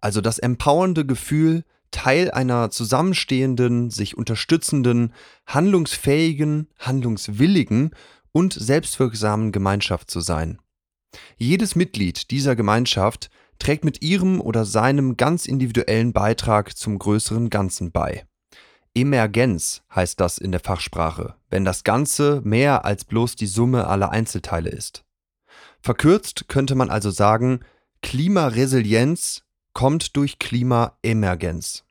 Also 0.03 0.21
das 0.21 0.39
empowernde 0.39 1.07
Gefühl, 1.07 1.65
Teil 1.93 2.31
einer 2.31 2.71
zusammenstehenden, 2.71 3.91
sich 3.91 4.17
unterstützenden, 4.17 5.15
handlungsfähigen, 5.47 6.69
handlungswilligen 6.79 7.93
und 8.33 8.53
selbstwirksamen 8.53 9.53
Gemeinschaft 9.53 10.11
zu 10.11 10.21
sein. 10.21 10.59
Jedes 11.37 11.77
Mitglied 11.77 12.31
dieser 12.31 12.57
Gemeinschaft 12.57 13.31
trägt 13.59 13.85
mit 13.85 14.03
ihrem 14.03 14.41
oder 14.41 14.65
seinem 14.65 15.17
ganz 15.17 15.47
individuellen 15.47 16.13
Beitrag 16.13 16.77
zum 16.77 16.99
größeren 16.99 17.49
Ganzen 17.49 17.93
bei. 17.93 18.27
Emergenz 18.95 19.83
heißt 19.95 20.19
das 20.19 20.39
in 20.39 20.51
der 20.51 20.61
Fachsprache, 20.61 21.37
wenn 21.49 21.65
das 21.65 21.85
Ganze 21.85 22.41
mehr 22.45 22.85
als 22.85 23.05
bloß 23.05 23.37
die 23.37 23.47
Summe 23.47 23.87
aller 23.87 24.11
Einzelteile 24.11 24.71
ist. 24.71 25.05
Verkürzt 25.81 26.49
könnte 26.49 26.75
man 26.75 26.91
also 26.91 27.11
sagen, 27.11 27.61
Klimaresilienz 28.03 29.42
kommt 29.73 30.17
durch 30.17 30.39
Klimaemergenz. 30.39 31.85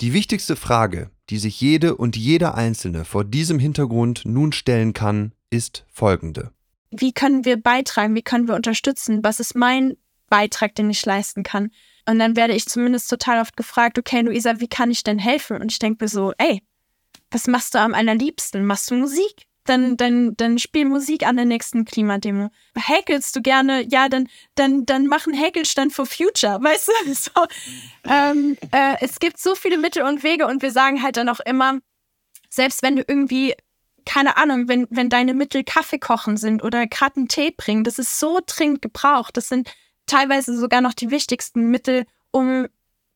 Die 0.00 0.12
wichtigste 0.12 0.56
Frage, 0.56 1.10
die 1.30 1.38
sich 1.38 1.60
jede 1.60 1.96
und 1.96 2.16
jeder 2.16 2.54
Einzelne 2.54 3.04
vor 3.04 3.24
diesem 3.24 3.58
Hintergrund 3.58 4.22
nun 4.24 4.52
stellen 4.52 4.92
kann, 4.94 5.32
ist 5.50 5.84
folgende. 5.92 6.52
Wie 6.90 7.12
können 7.12 7.44
wir 7.44 7.60
beitragen? 7.60 8.14
Wie 8.14 8.22
können 8.22 8.48
wir 8.48 8.54
unterstützen? 8.54 9.22
Was 9.22 9.40
ist 9.40 9.54
mein 9.54 9.96
Beitrag, 10.30 10.74
den 10.74 10.90
ich 10.90 11.04
leisten 11.04 11.42
kann? 11.42 11.70
Und 12.06 12.18
dann 12.18 12.36
werde 12.36 12.54
ich 12.54 12.66
zumindest 12.66 13.10
total 13.10 13.40
oft 13.40 13.56
gefragt, 13.56 13.98
okay, 13.98 14.22
Luisa, 14.22 14.60
wie 14.60 14.68
kann 14.68 14.90
ich 14.90 15.04
denn 15.04 15.18
helfen? 15.18 15.60
Und 15.60 15.70
ich 15.70 15.78
denke 15.78 16.04
mir 16.04 16.08
so, 16.08 16.32
ey, 16.38 16.62
was 17.30 17.46
machst 17.46 17.74
du 17.74 17.78
am 17.78 17.92
allerliebsten? 17.92 18.64
Machst 18.64 18.90
du 18.90 18.94
Musik? 18.94 19.47
Dann, 19.68 19.96
dann, 19.96 20.36
dann 20.36 20.58
spiel 20.58 20.84
Musik 20.84 21.26
an 21.26 21.36
der 21.36 21.44
nächsten 21.44 21.84
Klimademo. 21.84 22.50
Häkelst 22.76 23.36
du 23.36 23.42
gerne? 23.42 23.86
Ja, 23.88 24.08
dann, 24.08 24.28
dann, 24.54 24.86
dann 24.86 25.06
mach 25.06 25.26
einen 25.26 25.36
Häkelstand 25.36 25.92
for 25.92 26.06
Future, 26.06 26.58
weißt 26.62 26.88
du? 26.88 27.14
So, 27.14 27.46
ähm, 28.04 28.56
äh, 28.72 28.96
es 29.00 29.18
gibt 29.18 29.38
so 29.38 29.54
viele 29.54 29.78
Mittel 29.78 30.02
und 30.02 30.22
Wege 30.22 30.46
und 30.46 30.62
wir 30.62 30.70
sagen 30.70 31.02
halt 31.02 31.16
dann 31.16 31.28
auch 31.28 31.40
immer, 31.40 31.78
selbst 32.48 32.82
wenn 32.82 32.96
du 32.96 33.04
irgendwie, 33.06 33.54
keine 34.06 34.36
Ahnung, 34.36 34.68
wenn, 34.68 34.86
wenn 34.90 35.10
deine 35.10 35.34
Mittel 35.34 35.64
Kaffee 35.64 35.98
kochen 35.98 36.36
sind 36.36 36.62
oder 36.62 36.86
gerade 36.86 37.16
einen 37.16 37.28
Tee 37.28 37.50
bringen, 37.50 37.84
das 37.84 37.98
ist 37.98 38.18
so 38.18 38.40
dringend 38.46 38.82
gebraucht. 38.82 39.36
Das 39.36 39.48
sind 39.48 39.70
teilweise 40.06 40.56
sogar 40.56 40.80
noch 40.80 40.94
die 40.94 41.10
wichtigsten 41.10 41.70
Mittel, 41.70 42.06
um 42.30 42.66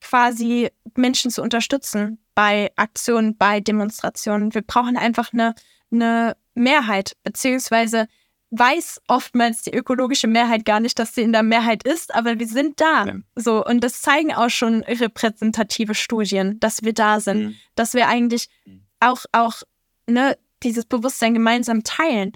quasi 0.03 0.71
Menschen 0.97 1.31
zu 1.31 1.43
unterstützen 1.43 2.19
bei 2.35 2.71
Aktionen, 2.77 3.37
bei 3.37 3.61
Demonstrationen. 3.61 4.55
Wir 4.55 4.63
brauchen 4.63 4.97
einfach 4.97 5.33
eine, 5.33 5.55
eine 5.93 6.37
Mehrheit, 6.55 7.17
beziehungsweise 7.23 8.09
weiß 8.51 9.01
oftmals 9.09 9.63
die 9.63 9.73
ökologische 9.73 10.27
Mehrheit 10.27 10.67
gar 10.67 10.79
nicht, 10.79 10.99
dass 10.99 11.15
sie 11.15 11.23
in 11.23 11.33
der 11.33 11.43
Mehrheit 11.43 11.85
ist, 11.85 12.15
aber 12.15 12.39
wir 12.39 12.47
sind 12.47 12.81
da. 12.81 13.07
Ja. 13.07 13.15
So, 13.35 13.65
und 13.65 13.83
das 13.83 14.03
zeigen 14.03 14.35
auch 14.35 14.51
schon 14.51 14.83
repräsentative 14.83 15.95
Studien, 15.95 16.61
dass 16.61 16.83
wir 16.83 16.93
da 16.93 17.19
sind, 17.21 17.43
mhm. 17.43 17.55
dass 17.75 17.95
wir 17.95 18.09
eigentlich 18.09 18.49
mhm. 18.67 18.83
auch, 19.01 19.25
auch 19.33 19.63
ne, 20.07 20.37
dieses 20.63 20.85
Bewusstsein 20.85 21.33
gemeinsam 21.33 21.83
teilen. 21.83 22.33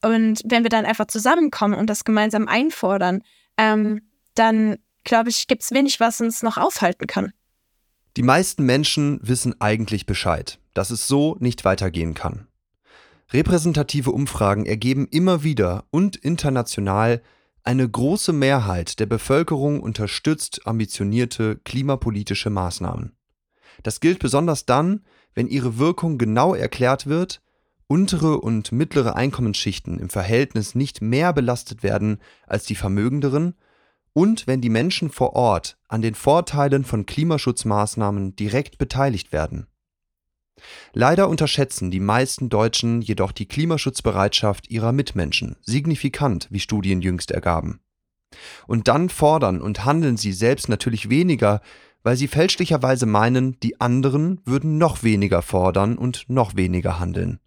Und 0.00 0.42
wenn 0.44 0.62
wir 0.62 0.70
dann 0.70 0.86
einfach 0.86 1.06
zusammenkommen 1.06 1.74
und 1.74 1.90
das 1.90 2.04
gemeinsam 2.04 2.46
einfordern, 2.46 3.22
ähm, 3.56 4.02
dann 4.34 4.78
glaube 5.02 5.30
ich, 5.30 5.48
gibt 5.48 5.62
es 5.62 5.72
wenig, 5.72 5.98
was 5.98 6.20
uns 6.20 6.42
noch 6.42 6.56
aufhalten 6.56 7.08
kann. 7.08 7.32
Die 8.16 8.22
meisten 8.22 8.64
Menschen 8.64 9.20
wissen 9.22 9.60
eigentlich 9.60 10.06
Bescheid, 10.06 10.58
dass 10.74 10.90
es 10.90 11.08
so 11.08 11.36
nicht 11.40 11.64
weitergehen 11.64 12.14
kann. 12.14 12.47
Repräsentative 13.30 14.10
Umfragen 14.10 14.64
ergeben 14.64 15.06
immer 15.10 15.42
wieder 15.42 15.84
und 15.90 16.16
international, 16.16 17.22
eine 17.62 17.86
große 17.86 18.32
Mehrheit 18.32 18.98
der 18.98 19.06
Bevölkerung 19.06 19.80
unterstützt 19.80 20.66
ambitionierte 20.66 21.56
klimapolitische 21.64 22.48
Maßnahmen. 22.48 23.12
Das 23.82 24.00
gilt 24.00 24.20
besonders 24.20 24.64
dann, 24.64 25.04
wenn 25.34 25.48
ihre 25.48 25.78
Wirkung 25.78 26.16
genau 26.16 26.54
erklärt 26.54 27.06
wird, 27.06 27.42
untere 27.86 28.40
und 28.40 28.72
mittlere 28.72 29.14
Einkommensschichten 29.14 29.98
im 29.98 30.08
Verhältnis 30.08 30.74
nicht 30.74 31.02
mehr 31.02 31.34
belastet 31.34 31.82
werden 31.82 32.20
als 32.46 32.64
die 32.64 32.74
Vermögenderen 32.74 33.54
und 34.14 34.46
wenn 34.46 34.62
die 34.62 34.70
Menschen 34.70 35.10
vor 35.10 35.34
Ort 35.34 35.78
an 35.86 36.00
den 36.00 36.14
Vorteilen 36.14 36.84
von 36.84 37.04
Klimaschutzmaßnahmen 37.04 38.36
direkt 38.36 38.78
beteiligt 38.78 39.32
werden. 39.32 39.66
Leider 40.92 41.28
unterschätzen 41.28 41.90
die 41.90 42.00
meisten 42.00 42.48
Deutschen 42.48 43.00
jedoch 43.00 43.32
die 43.32 43.46
Klimaschutzbereitschaft 43.46 44.70
ihrer 44.70 44.92
Mitmenschen 44.92 45.56
signifikant, 45.62 46.48
wie 46.50 46.60
Studien 46.60 47.00
jüngst 47.00 47.30
ergaben. 47.30 47.80
Und 48.66 48.88
dann 48.88 49.08
fordern 49.08 49.60
und 49.60 49.84
handeln 49.84 50.16
sie 50.16 50.32
selbst 50.32 50.68
natürlich 50.68 51.08
weniger, 51.08 51.60
weil 52.02 52.16
sie 52.16 52.28
fälschlicherweise 52.28 53.06
meinen, 53.06 53.58
die 53.60 53.80
anderen 53.80 54.40
würden 54.44 54.78
noch 54.78 55.02
weniger 55.02 55.42
fordern 55.42 55.98
und 55.98 56.26
noch 56.28 56.56
weniger 56.56 56.98
handeln. 56.98 57.40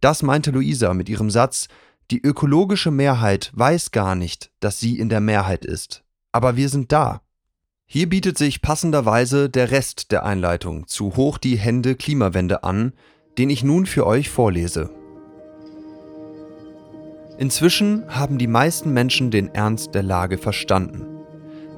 Das 0.00 0.22
meinte 0.22 0.50
Luisa 0.50 0.94
mit 0.94 1.08
ihrem 1.08 1.30
Satz, 1.30 1.68
die 2.10 2.20
ökologische 2.20 2.90
Mehrheit 2.90 3.52
weiß 3.54 3.92
gar 3.92 4.14
nicht, 4.14 4.50
dass 4.60 4.80
sie 4.80 4.98
in 4.98 5.08
der 5.08 5.20
Mehrheit 5.20 5.64
ist. 5.64 6.02
Aber 6.32 6.56
wir 6.56 6.68
sind 6.68 6.90
da. 6.90 7.22
Hier 7.92 8.08
bietet 8.08 8.38
sich 8.38 8.62
passenderweise 8.62 9.50
der 9.50 9.72
Rest 9.72 10.12
der 10.12 10.24
Einleitung 10.24 10.86
zu 10.86 11.16
Hoch 11.16 11.38
die 11.38 11.58
Hände 11.58 11.96
Klimawende 11.96 12.62
an, 12.62 12.92
den 13.36 13.50
ich 13.50 13.64
nun 13.64 13.84
für 13.84 14.06
euch 14.06 14.30
vorlese. 14.30 14.90
Inzwischen 17.36 18.04
haben 18.06 18.38
die 18.38 18.46
meisten 18.46 18.92
Menschen 18.92 19.32
den 19.32 19.52
Ernst 19.52 19.92
der 19.92 20.04
Lage 20.04 20.38
verstanden. 20.38 21.04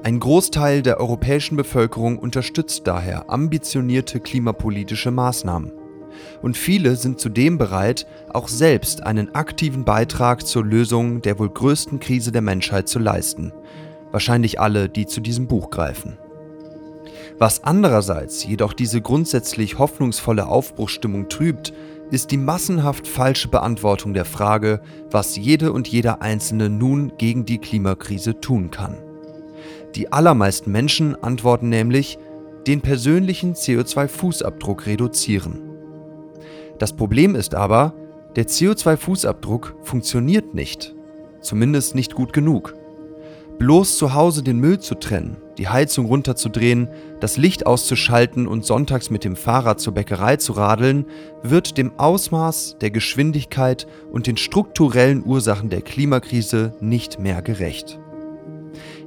Ein 0.03 0.19
Großteil 0.19 0.83
der 0.83 0.99
europäischen 0.99 1.57
Bevölkerung 1.57 2.19
unterstützt 2.19 2.83
daher 2.85 3.31
ambitionierte 3.31 4.19
klimapolitische 4.19 5.09
Maßnahmen. 5.09 5.71
Und 6.43 6.57
viele 6.57 6.95
sind 6.95 7.19
zudem 7.19 7.57
bereit, 7.57 8.05
auch 8.31 8.49
selbst 8.49 9.01
einen 9.01 9.33
aktiven 9.33 9.83
Beitrag 9.83 10.45
zur 10.45 10.63
Lösung 10.63 11.23
der 11.23 11.39
wohl 11.39 11.49
größten 11.49 11.99
Krise 11.99 12.31
der 12.31 12.43
Menschheit 12.43 12.87
zu 12.87 12.99
leisten, 12.99 13.51
wahrscheinlich 14.13 14.61
alle, 14.61 14.87
die 14.87 15.05
zu 15.05 15.19
diesem 15.19 15.47
Buch 15.47 15.69
greifen. 15.69 16.17
Was 17.39 17.63
andererseits 17.63 18.45
jedoch 18.45 18.73
diese 18.73 19.01
grundsätzlich 19.01 19.79
hoffnungsvolle 19.79 20.47
Aufbruchsstimmung 20.47 21.27
trübt, 21.27 21.73
ist 22.11 22.31
die 22.31 22.37
massenhaft 22.37 23.07
falsche 23.07 23.47
Beantwortung 23.47 24.13
der 24.13 24.25
Frage, 24.25 24.81
was 25.09 25.35
jede 25.35 25.73
und 25.73 25.87
jeder 25.87 26.21
Einzelne 26.21 26.69
nun 26.69 27.13
gegen 27.17 27.43
die 27.43 27.57
Klimakrise 27.57 28.39
tun 28.39 28.69
kann. 28.69 28.97
Die 29.95 30.13
allermeisten 30.13 30.71
Menschen 30.71 31.21
antworten 31.21 31.69
nämlich, 31.69 32.19
den 32.67 32.81
persönlichen 32.81 33.55
CO2-Fußabdruck 33.55 34.85
reduzieren. 34.85 35.61
Das 36.77 36.93
Problem 36.93 37.35
ist 37.35 37.55
aber, 37.55 37.93
der 38.35 38.47
CO2-Fußabdruck 38.47 39.73
funktioniert 39.81 40.53
nicht, 40.53 40.95
zumindest 41.41 41.95
nicht 41.95 42.15
gut 42.15 42.31
genug. 42.31 42.75
Bloß 43.59 43.97
zu 43.97 44.13
Hause 44.13 44.43
den 44.43 44.59
Müll 44.59 44.79
zu 44.79 44.95
trennen, 44.95 45.37
die 45.57 45.67
Heizung 45.69 46.07
runterzudrehen, 46.07 46.89
das 47.19 47.37
Licht 47.37 47.65
auszuschalten 47.65 48.47
und 48.47 48.65
sonntags 48.65 49.09
mit 49.09 49.23
dem 49.23 49.35
Fahrrad 49.35 49.79
zur 49.79 49.93
Bäckerei 49.93 50.37
zu 50.37 50.53
radeln, 50.53 51.05
wird 51.43 51.77
dem 51.77 51.97
Ausmaß, 51.97 52.77
der 52.81 52.91
Geschwindigkeit 52.91 53.87
und 54.11 54.27
den 54.27 54.37
strukturellen 54.37 55.23
Ursachen 55.25 55.69
der 55.69 55.81
Klimakrise 55.81 56.73
nicht 56.81 57.19
mehr 57.19 57.41
gerecht. 57.41 57.99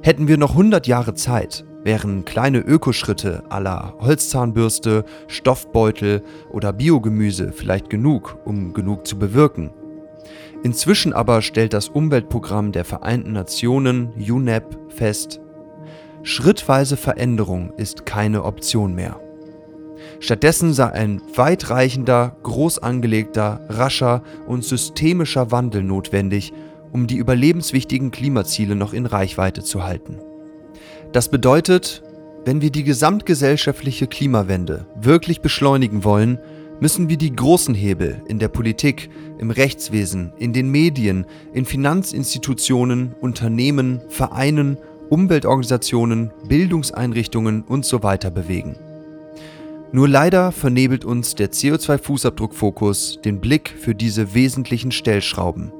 Hätten 0.01 0.27
wir 0.27 0.37
noch 0.37 0.51
100 0.51 0.87
Jahre 0.87 1.13
Zeit, 1.13 1.65
wären 1.83 2.25
kleine 2.25 2.59
Ökoschritte 2.59 3.43
aller 3.49 3.95
Holzzahnbürste, 3.99 5.05
Stoffbeutel 5.27 6.23
oder 6.51 6.73
Biogemüse 6.73 7.51
vielleicht 7.51 7.89
genug, 7.89 8.37
um 8.45 8.73
genug 8.73 9.05
zu 9.05 9.19
bewirken. 9.19 9.71
Inzwischen 10.63 11.13
aber 11.13 11.41
stellt 11.41 11.73
das 11.73 11.89
Umweltprogramm 11.89 12.71
der 12.71 12.83
Vereinten 12.83 13.33
Nationen 13.33 14.13
UNEP 14.17 14.77
fest, 14.89 15.39
schrittweise 16.23 16.97
Veränderung 16.97 17.73
ist 17.77 18.05
keine 18.05 18.43
Option 18.43 18.95
mehr. 18.95 19.19
Stattdessen 20.19 20.73
sei 20.73 20.91
ein 20.91 21.21
weitreichender, 21.35 22.35
groß 22.43 22.79
angelegter, 22.79 23.61
rascher 23.69 24.23
und 24.47 24.63
systemischer 24.63 25.51
Wandel 25.51 25.83
notwendig, 25.83 26.53
um 26.91 27.07
die 27.07 27.17
überlebenswichtigen 27.17 28.11
Klimaziele 28.11 28.75
noch 28.75 28.93
in 28.93 29.05
Reichweite 29.05 29.63
zu 29.63 29.83
halten. 29.83 30.17
Das 31.11 31.29
bedeutet, 31.29 32.03
wenn 32.45 32.61
wir 32.61 32.71
die 32.71 32.83
gesamtgesellschaftliche 32.83 34.07
Klimawende 34.07 34.87
wirklich 34.95 35.41
beschleunigen 35.41 36.03
wollen, 36.03 36.39
müssen 36.79 37.09
wir 37.09 37.17
die 37.17 37.35
großen 37.35 37.73
Hebel 37.73 38.21
in 38.27 38.39
der 38.39 38.47
Politik, 38.49 39.09
im 39.39 39.51
Rechtswesen, 39.51 40.33
in 40.37 40.53
den 40.53 40.69
Medien, 40.69 41.25
in 41.53 41.65
Finanzinstitutionen, 41.65 43.15
Unternehmen, 43.19 44.01
Vereinen, 44.09 44.77
Umweltorganisationen, 45.09 46.31
Bildungseinrichtungen 46.47 47.63
usw. 47.67 48.17
So 48.21 48.31
bewegen. 48.31 48.75
Nur 49.91 50.07
leider 50.07 50.51
vernebelt 50.51 51.05
uns 51.05 51.35
der 51.35 51.51
CO2-Fußabdruckfokus 51.51 53.21
den 53.21 53.39
Blick 53.39 53.73
für 53.79 53.95
diese 53.95 54.33
wesentlichen 54.33 54.91
Stellschrauben. 54.91 55.71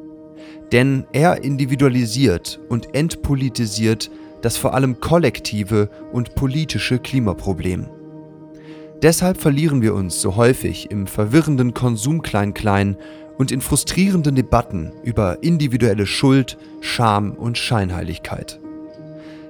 Denn 0.71 1.05
er 1.12 1.43
individualisiert 1.43 2.60
und 2.69 2.95
entpolitisiert 2.95 4.10
das 4.41 4.55
vor 4.55 4.73
allem 4.73 5.01
kollektive 5.01 5.89
und 6.13 6.36
politische 6.36 6.99
Klimaproblem. 6.99 7.88
Deshalb 9.03 9.39
verlieren 9.39 9.83
wir 9.83 9.93
uns 9.93 10.19
so 10.21 10.36
häufig 10.36 10.89
im 10.89 11.05
verwirrenden 11.05 11.75
Konsum 11.75 12.23
Klein-Klein 12.23 12.97
und 13.38 13.51
in 13.51 13.62
frustrierenden 13.62 14.33
Debatten 14.33 14.91
über 15.03 15.43
individuelle 15.43 16.07
Schuld, 16.07 16.57
Scham 16.81 17.33
und 17.33 17.60
Scheinheiligkeit. 17.60 18.60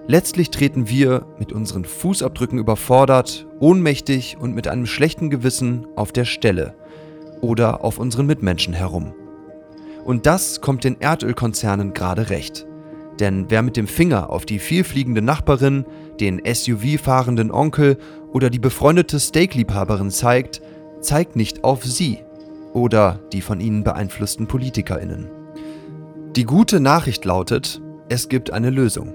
Letztlich 0.06 0.52
treten 0.52 0.90
wir 0.90 1.26
mit 1.40 1.54
unseren 1.54 1.86
Fußabdrücken 1.86 2.60
überfordert, 2.60 3.48
ohnmächtig 3.60 4.38
und 4.38 4.54
mit 4.54 4.68
einem 4.68 4.86
schlechten 4.86 5.30
Gewissen 5.30 5.88
auf 5.96 6.12
der 6.12 6.26
Stelle 6.26 6.76
oder 7.40 7.86
auf 7.86 8.00
unseren 8.00 8.26
Mitmenschen 8.26 8.74
herum. 8.74 9.14
Und 10.04 10.26
das 10.26 10.60
kommt 10.60 10.84
den 10.84 11.00
Erdölkonzernen 11.00 11.94
gerade 11.94 12.30
recht. 12.30 12.66
Denn 13.20 13.46
wer 13.50 13.62
mit 13.62 13.78
dem 13.78 13.88
Finger 13.88 14.30
auf 14.30 14.46
die 14.46 14.60
vielfliegende 14.60 15.22
Nachbarin, 15.22 15.86
den 16.18 16.42
SUV-fahrenden 16.46 17.52
Onkel 17.52 17.98
oder 18.32 18.50
die 18.50 18.60
befreundete 18.60 19.20
Steakliebhaberin 19.20 20.12
zeigt, 20.12 20.62
zeigt 21.02 21.36
nicht 21.36 21.64
auf 21.64 21.84
sie 21.84 22.20
oder 22.74 23.20
die 23.34 23.42
von 23.42 23.60
ihnen 23.60 23.84
beeinflussten 23.84 24.48
PolitikerInnen. 24.48 25.30
Die 26.36 26.44
gute 26.44 26.80
Nachricht 26.80 27.26
lautet, 27.26 27.82
es 28.10 28.30
gibt 28.30 28.52
eine 28.52 28.70
Lösung. 28.70 29.14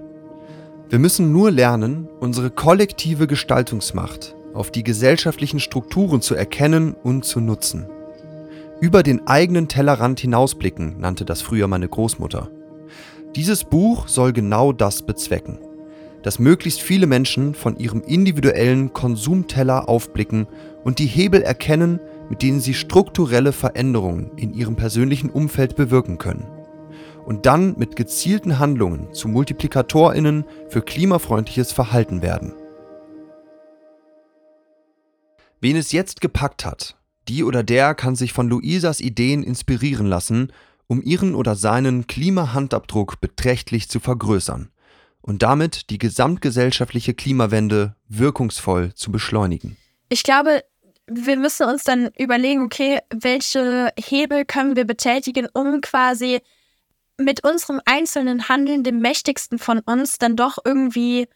Wir 0.88 0.98
müssen 0.98 1.32
nur 1.32 1.50
lernen, 1.50 2.08
unsere 2.20 2.50
kollektive 2.50 3.26
Gestaltungsmacht 3.26 4.34
auf 4.54 4.70
die 4.70 4.82
gesellschaftlichen 4.82 5.60
Strukturen 5.60 6.20
zu 6.20 6.34
erkennen 6.34 6.94
und 6.94 7.24
zu 7.24 7.40
nutzen. 7.40 7.86
Über 8.80 9.02
den 9.02 9.26
eigenen 9.26 9.68
Tellerrand 9.68 10.20
hinausblicken, 10.20 10.98
nannte 10.98 11.24
das 11.24 11.40
früher 11.40 11.68
meine 11.68 11.88
Großmutter. 11.88 12.50
Dieses 13.34 13.64
Buch 13.64 14.08
soll 14.08 14.32
genau 14.32 14.72
das 14.72 15.02
bezwecken 15.02 15.58
dass 16.22 16.38
möglichst 16.38 16.80
viele 16.80 17.06
Menschen 17.06 17.54
von 17.54 17.76
ihrem 17.76 18.02
individuellen 18.02 18.92
Konsumteller 18.92 19.88
aufblicken 19.88 20.46
und 20.84 20.98
die 20.98 21.06
Hebel 21.06 21.42
erkennen, 21.42 22.00
mit 22.28 22.42
denen 22.42 22.60
sie 22.60 22.74
strukturelle 22.74 23.52
Veränderungen 23.52 24.30
in 24.36 24.54
ihrem 24.54 24.76
persönlichen 24.76 25.30
Umfeld 25.30 25.76
bewirken 25.76 26.18
können. 26.18 26.46
Und 27.26 27.46
dann 27.46 27.76
mit 27.78 27.94
gezielten 27.94 28.58
Handlungen 28.58 29.12
zu 29.12 29.28
Multiplikatorinnen 29.28 30.44
für 30.68 30.82
klimafreundliches 30.82 31.72
Verhalten 31.72 32.22
werden. 32.22 32.52
Wen 35.60 35.76
es 35.76 35.92
jetzt 35.92 36.20
gepackt 36.20 36.64
hat, 36.64 36.96
die 37.28 37.44
oder 37.44 37.62
der 37.62 37.94
kann 37.94 38.16
sich 38.16 38.32
von 38.32 38.48
Luisas 38.48 39.00
Ideen 39.00 39.44
inspirieren 39.44 40.06
lassen, 40.06 40.52
um 40.88 41.00
ihren 41.00 41.36
oder 41.36 41.54
seinen 41.54 42.08
Klimahandabdruck 42.08 43.20
beträchtlich 43.20 43.88
zu 43.88 44.00
vergrößern 44.00 44.71
und 45.22 45.42
damit 45.42 45.90
die 45.90 45.98
gesamtgesellschaftliche 45.98 47.14
Klimawende 47.14 47.96
wirkungsvoll 48.08 48.94
zu 48.94 49.10
beschleunigen. 49.10 49.76
Ich 50.08 50.22
glaube, 50.22 50.62
wir 51.06 51.36
müssen 51.36 51.66
uns 51.66 51.84
dann 51.84 52.10
überlegen, 52.18 52.62
okay, 52.62 53.00
welche 53.10 53.92
Hebel 53.98 54.44
können 54.44 54.76
wir 54.76 54.84
betätigen, 54.84 55.48
um 55.52 55.80
quasi 55.80 56.40
mit 57.18 57.44
unserem 57.44 57.80
einzelnen 57.84 58.48
Handeln, 58.48 58.84
dem 58.84 59.00
mächtigsten 59.00 59.58
von 59.58 59.80
uns, 59.80 60.18
dann 60.18 60.36
doch 60.36 60.58
irgendwie 60.64 61.28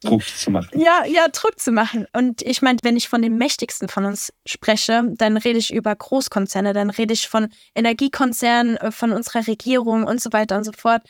Druck 0.00 0.22
zu 0.22 0.50
machen. 0.50 0.78
Ja, 0.78 1.04
ja, 1.06 1.26
Druck 1.28 1.58
zu 1.58 1.72
machen. 1.72 2.06
Und 2.12 2.42
ich 2.42 2.62
meine, 2.62 2.78
wenn 2.82 2.96
ich 2.96 3.08
von 3.08 3.20
dem 3.20 3.36
mächtigsten 3.36 3.88
von 3.88 4.04
uns 4.04 4.32
spreche, 4.46 5.02
dann 5.16 5.36
rede 5.36 5.58
ich 5.58 5.72
über 5.74 5.94
Großkonzerne, 5.94 6.72
dann 6.72 6.90
rede 6.90 7.14
ich 7.14 7.28
von 7.28 7.48
Energiekonzernen, 7.74 8.76
äh, 8.76 8.92
von 8.92 9.12
unserer 9.12 9.46
Regierung 9.46 10.04
und 10.04 10.20
so 10.20 10.32
weiter 10.32 10.56
und 10.56 10.64
so 10.64 10.72
fort. 10.72 11.02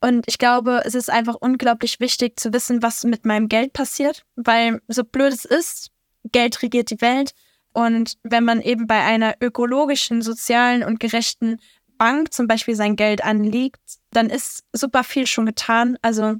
Und 0.00 0.24
ich 0.28 0.38
glaube, 0.38 0.82
es 0.84 0.94
ist 0.94 1.10
einfach 1.10 1.34
unglaublich 1.34 2.00
wichtig 2.00 2.38
zu 2.38 2.52
wissen, 2.52 2.82
was 2.82 3.04
mit 3.04 3.24
meinem 3.24 3.48
Geld 3.48 3.72
passiert, 3.72 4.22
weil 4.36 4.80
so 4.88 5.04
blöd 5.04 5.32
es 5.32 5.44
ist, 5.44 5.90
Geld 6.32 6.62
regiert 6.62 6.90
die 6.90 7.00
Welt. 7.00 7.32
Und 7.72 8.16
wenn 8.22 8.44
man 8.44 8.60
eben 8.60 8.86
bei 8.86 9.02
einer 9.02 9.34
ökologischen, 9.40 10.22
sozialen 10.22 10.82
und 10.82 11.00
gerechten 11.00 11.58
Bank 11.98 12.32
zum 12.32 12.46
Beispiel 12.46 12.74
sein 12.74 12.96
Geld 12.96 13.24
anlegt, 13.24 13.80
dann 14.10 14.30
ist 14.30 14.64
super 14.72 15.04
viel 15.04 15.26
schon 15.26 15.46
getan. 15.46 15.96
Also 16.02 16.36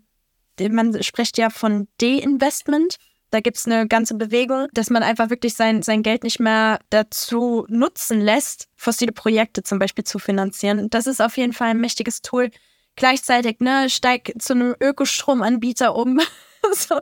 man 0.58 1.02
spricht 1.02 1.38
ja 1.38 1.50
von 1.50 1.88
De-Investment. 2.00 2.96
Da 3.30 3.40
gibt 3.40 3.56
es 3.56 3.66
eine 3.66 3.88
ganze 3.88 4.14
Bewegung, 4.14 4.68
dass 4.72 4.88
man 4.88 5.02
einfach 5.02 5.30
wirklich 5.30 5.54
sein, 5.54 5.82
sein 5.82 6.02
Geld 6.02 6.22
nicht 6.22 6.40
mehr 6.40 6.78
dazu 6.90 7.66
nutzen 7.68 8.20
lässt, 8.20 8.68
fossile 8.76 9.12
Projekte 9.12 9.62
zum 9.62 9.78
Beispiel 9.78 10.04
zu 10.04 10.18
finanzieren. 10.18 10.88
Das 10.90 11.06
ist 11.06 11.20
auf 11.20 11.36
jeden 11.36 11.52
Fall 11.52 11.70
ein 11.70 11.80
mächtiges 11.80 12.22
Tool. 12.22 12.50
Gleichzeitig, 12.96 13.60
ne, 13.60 13.88
steig 13.90 14.32
zu 14.38 14.54
einem 14.54 14.74
Ökostromanbieter 14.80 15.94
um. 15.94 16.18
so, 16.72 16.98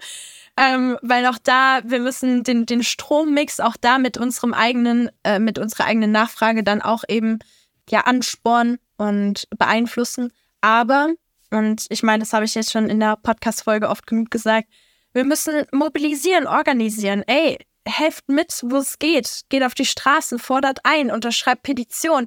ähm, 0.57 0.99
weil 1.03 1.27
auch 1.27 1.39
da, 1.43 1.81
wir 1.85 2.01
müssen 2.01 2.45
den, 2.45 2.67
den 2.67 2.83
Strommix 2.83 3.61
auch 3.61 3.77
da 3.81 3.99
mit 3.99 4.19
unserem 4.19 4.55
eigenen, 4.55 5.11
äh, 5.25 5.39
mit 5.39 5.59
unserer 5.59 5.87
eigenen 5.87 6.13
Nachfrage 6.13 6.63
dann 6.63 6.83
auch 6.83 7.05
eben 7.09 7.39
ja 7.91 8.01
anspornen 8.01 8.79
und 8.97 9.49
beeinflussen. 9.57 10.33
Aber, 10.61 11.09
und 11.51 11.87
ich 11.89 12.03
meine, 12.03 12.21
das 12.21 12.33
habe 12.33 12.45
ich 12.45 12.55
jetzt 12.55 12.73
schon 12.73 12.89
in 12.89 13.01
der 13.01 13.17
Podcast-Folge 13.17 13.89
oft 13.89 14.07
genug 14.07 14.31
gesagt, 14.31 14.69
wir 15.13 15.25
müssen 15.25 15.65
mobilisieren, 15.73 16.47
organisieren. 16.47 17.23
Ey, 17.27 17.59
helft 17.87 18.29
mit, 18.29 18.61
wo 18.65 18.79
es 18.79 18.99
geht. 18.99 19.43
Geht 19.49 19.63
auf 19.63 19.75
die 19.75 19.85
Straßen, 19.85 20.39
fordert 20.39 20.81
ein, 20.85 21.11
unterschreibt 21.11 21.63
Petition 21.63 22.27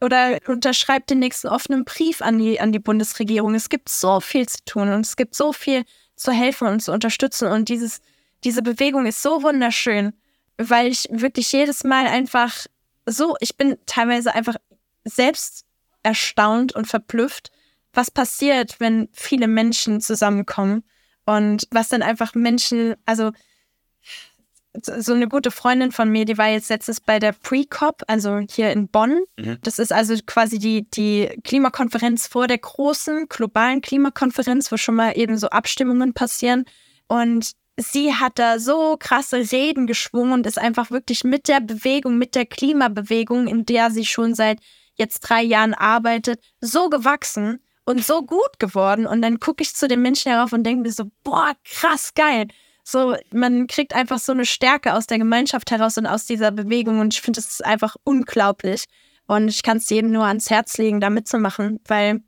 oder 0.00 0.38
unterschreibt 0.46 1.10
den 1.10 1.18
nächsten 1.18 1.48
offenen 1.48 1.84
Brief 1.84 2.22
an 2.22 2.38
die, 2.38 2.60
an 2.60 2.72
die 2.72 2.78
Bundesregierung. 2.78 3.54
Es 3.54 3.68
gibt 3.68 3.88
so 3.88 4.20
viel 4.20 4.48
zu 4.48 4.64
tun 4.64 4.92
und 4.92 5.00
es 5.00 5.16
gibt 5.16 5.34
so 5.34 5.52
viel 5.52 5.84
zu 6.16 6.32
helfen 6.32 6.68
und 6.68 6.80
zu 6.80 6.92
unterstützen. 6.92 7.48
Und 7.48 7.68
dieses, 7.68 8.00
diese 8.44 8.62
Bewegung 8.62 9.06
ist 9.06 9.22
so 9.22 9.42
wunderschön, 9.42 10.12
weil 10.56 10.88
ich 10.88 11.08
wirklich 11.10 11.52
jedes 11.52 11.84
Mal 11.84 12.06
einfach 12.06 12.66
so, 13.06 13.36
ich 13.40 13.56
bin 13.56 13.76
teilweise 13.86 14.34
einfach 14.34 14.56
selbst 15.04 15.64
erstaunt 16.02 16.74
und 16.74 16.86
verblüfft, 16.86 17.50
was 17.92 18.10
passiert, 18.10 18.80
wenn 18.80 19.08
viele 19.12 19.48
Menschen 19.48 20.00
zusammenkommen 20.00 20.84
und 21.24 21.66
was 21.70 21.88
dann 21.88 22.02
einfach 22.02 22.34
Menschen, 22.34 22.94
also 23.06 23.32
so 24.82 25.12
eine 25.12 25.28
gute 25.28 25.50
Freundin 25.50 25.92
von 25.92 26.10
mir, 26.10 26.24
die 26.24 26.38
war 26.38 26.48
jetzt 26.48 26.68
letztes 26.68 27.00
bei 27.00 27.18
der 27.18 27.32
Pre-COP, 27.32 28.02
also 28.06 28.40
hier 28.50 28.70
in 28.70 28.88
Bonn. 28.88 29.20
Mhm. 29.38 29.58
Das 29.62 29.78
ist 29.78 29.92
also 29.92 30.14
quasi 30.26 30.58
die, 30.58 30.88
die 30.90 31.28
Klimakonferenz 31.44 32.26
vor 32.26 32.46
der 32.46 32.58
großen 32.58 33.28
globalen 33.28 33.80
Klimakonferenz, 33.80 34.70
wo 34.70 34.76
schon 34.76 34.94
mal 34.94 35.16
eben 35.16 35.36
so 35.38 35.48
Abstimmungen 35.48 36.12
passieren. 36.12 36.64
Und 37.08 37.52
sie 37.76 38.14
hat 38.14 38.38
da 38.38 38.58
so 38.58 38.96
krasse 38.98 39.50
Reden 39.50 39.86
geschwungen 39.86 40.32
und 40.32 40.46
ist 40.46 40.58
einfach 40.58 40.90
wirklich 40.90 41.24
mit 41.24 41.48
der 41.48 41.60
Bewegung, 41.60 42.18
mit 42.18 42.34
der 42.34 42.46
Klimabewegung, 42.46 43.46
in 43.46 43.64
der 43.64 43.90
sie 43.90 44.04
schon 44.04 44.34
seit 44.34 44.60
jetzt 44.94 45.20
drei 45.20 45.42
Jahren 45.42 45.74
arbeitet, 45.74 46.40
so 46.60 46.90
gewachsen 46.90 47.60
und 47.84 48.04
so 48.04 48.22
gut 48.22 48.58
geworden. 48.58 49.06
Und 49.06 49.22
dann 49.22 49.40
gucke 49.40 49.62
ich 49.62 49.74
zu 49.74 49.88
den 49.88 50.02
Menschen 50.02 50.32
herauf 50.32 50.52
und 50.52 50.64
denke 50.64 50.82
mir 50.82 50.92
so, 50.92 51.04
boah, 51.24 51.52
krass 51.64 52.12
geil. 52.14 52.48
So, 52.90 53.16
man 53.34 53.66
kriegt 53.66 53.94
einfach 53.94 54.18
so 54.18 54.32
eine 54.32 54.46
Stärke 54.46 54.94
aus 54.94 55.06
der 55.06 55.18
Gemeinschaft 55.18 55.70
heraus 55.70 55.98
und 55.98 56.06
aus 56.06 56.24
dieser 56.24 56.50
Bewegung. 56.50 57.00
Und 57.00 57.12
ich 57.12 57.20
finde, 57.20 57.38
es 57.38 57.46
ist 57.46 57.62
einfach 57.62 57.96
unglaublich. 58.02 58.84
Und 59.26 59.48
ich 59.48 59.62
kann 59.62 59.76
es 59.76 59.90
jedem 59.90 60.10
nur 60.10 60.24
ans 60.24 60.48
Herz 60.48 60.78
legen, 60.78 60.98
da 60.98 61.10
mitzumachen, 61.10 61.80
weil 61.86 62.22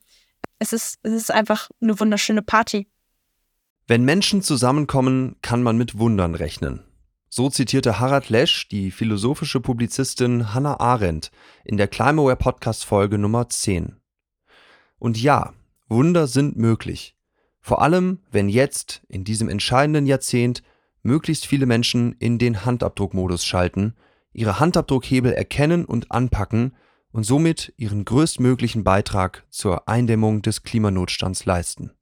es 0.58 0.74
ist, 0.74 0.98
es 1.02 1.14
ist 1.14 1.30
einfach 1.30 1.70
eine 1.80 1.98
wunderschöne 1.98 2.42
Party. 2.42 2.88
Wenn 3.86 4.04
Menschen 4.04 4.42
zusammenkommen, 4.42 5.36
kann 5.40 5.62
man 5.62 5.78
mit 5.78 5.98
Wundern 5.98 6.34
rechnen. 6.34 6.84
So 7.30 7.48
zitierte 7.48 7.98
Harald 7.98 8.28
Lesch 8.28 8.68
die 8.68 8.90
philosophische 8.90 9.60
Publizistin 9.60 10.52
Hannah 10.52 10.78
Arendt 10.78 11.30
in 11.64 11.78
der 11.78 11.88
Climaware 11.88 12.36
Podcast 12.36 12.84
Folge 12.84 13.16
Nummer 13.16 13.48
10. 13.48 13.96
Und 14.98 15.18
ja, 15.18 15.54
Wunder 15.88 16.26
sind 16.26 16.58
möglich. 16.58 17.16
Vor 17.60 17.82
allem, 17.82 18.20
wenn 18.30 18.48
jetzt, 18.48 19.02
in 19.08 19.24
diesem 19.24 19.48
entscheidenden 19.48 20.06
Jahrzehnt, 20.06 20.62
möglichst 21.02 21.46
viele 21.46 21.66
Menschen 21.66 22.14
in 22.18 22.38
den 22.38 22.64
Handabdruckmodus 22.64 23.44
schalten, 23.44 23.94
ihre 24.32 24.60
Handabdruckhebel 24.60 25.32
erkennen 25.32 25.84
und 25.84 26.10
anpacken 26.10 26.72
und 27.12 27.24
somit 27.24 27.72
ihren 27.76 28.04
größtmöglichen 28.04 28.84
Beitrag 28.84 29.44
zur 29.50 29.88
Eindämmung 29.88 30.42
des 30.42 30.62
Klimanotstands 30.62 31.44
leisten. 31.44 31.92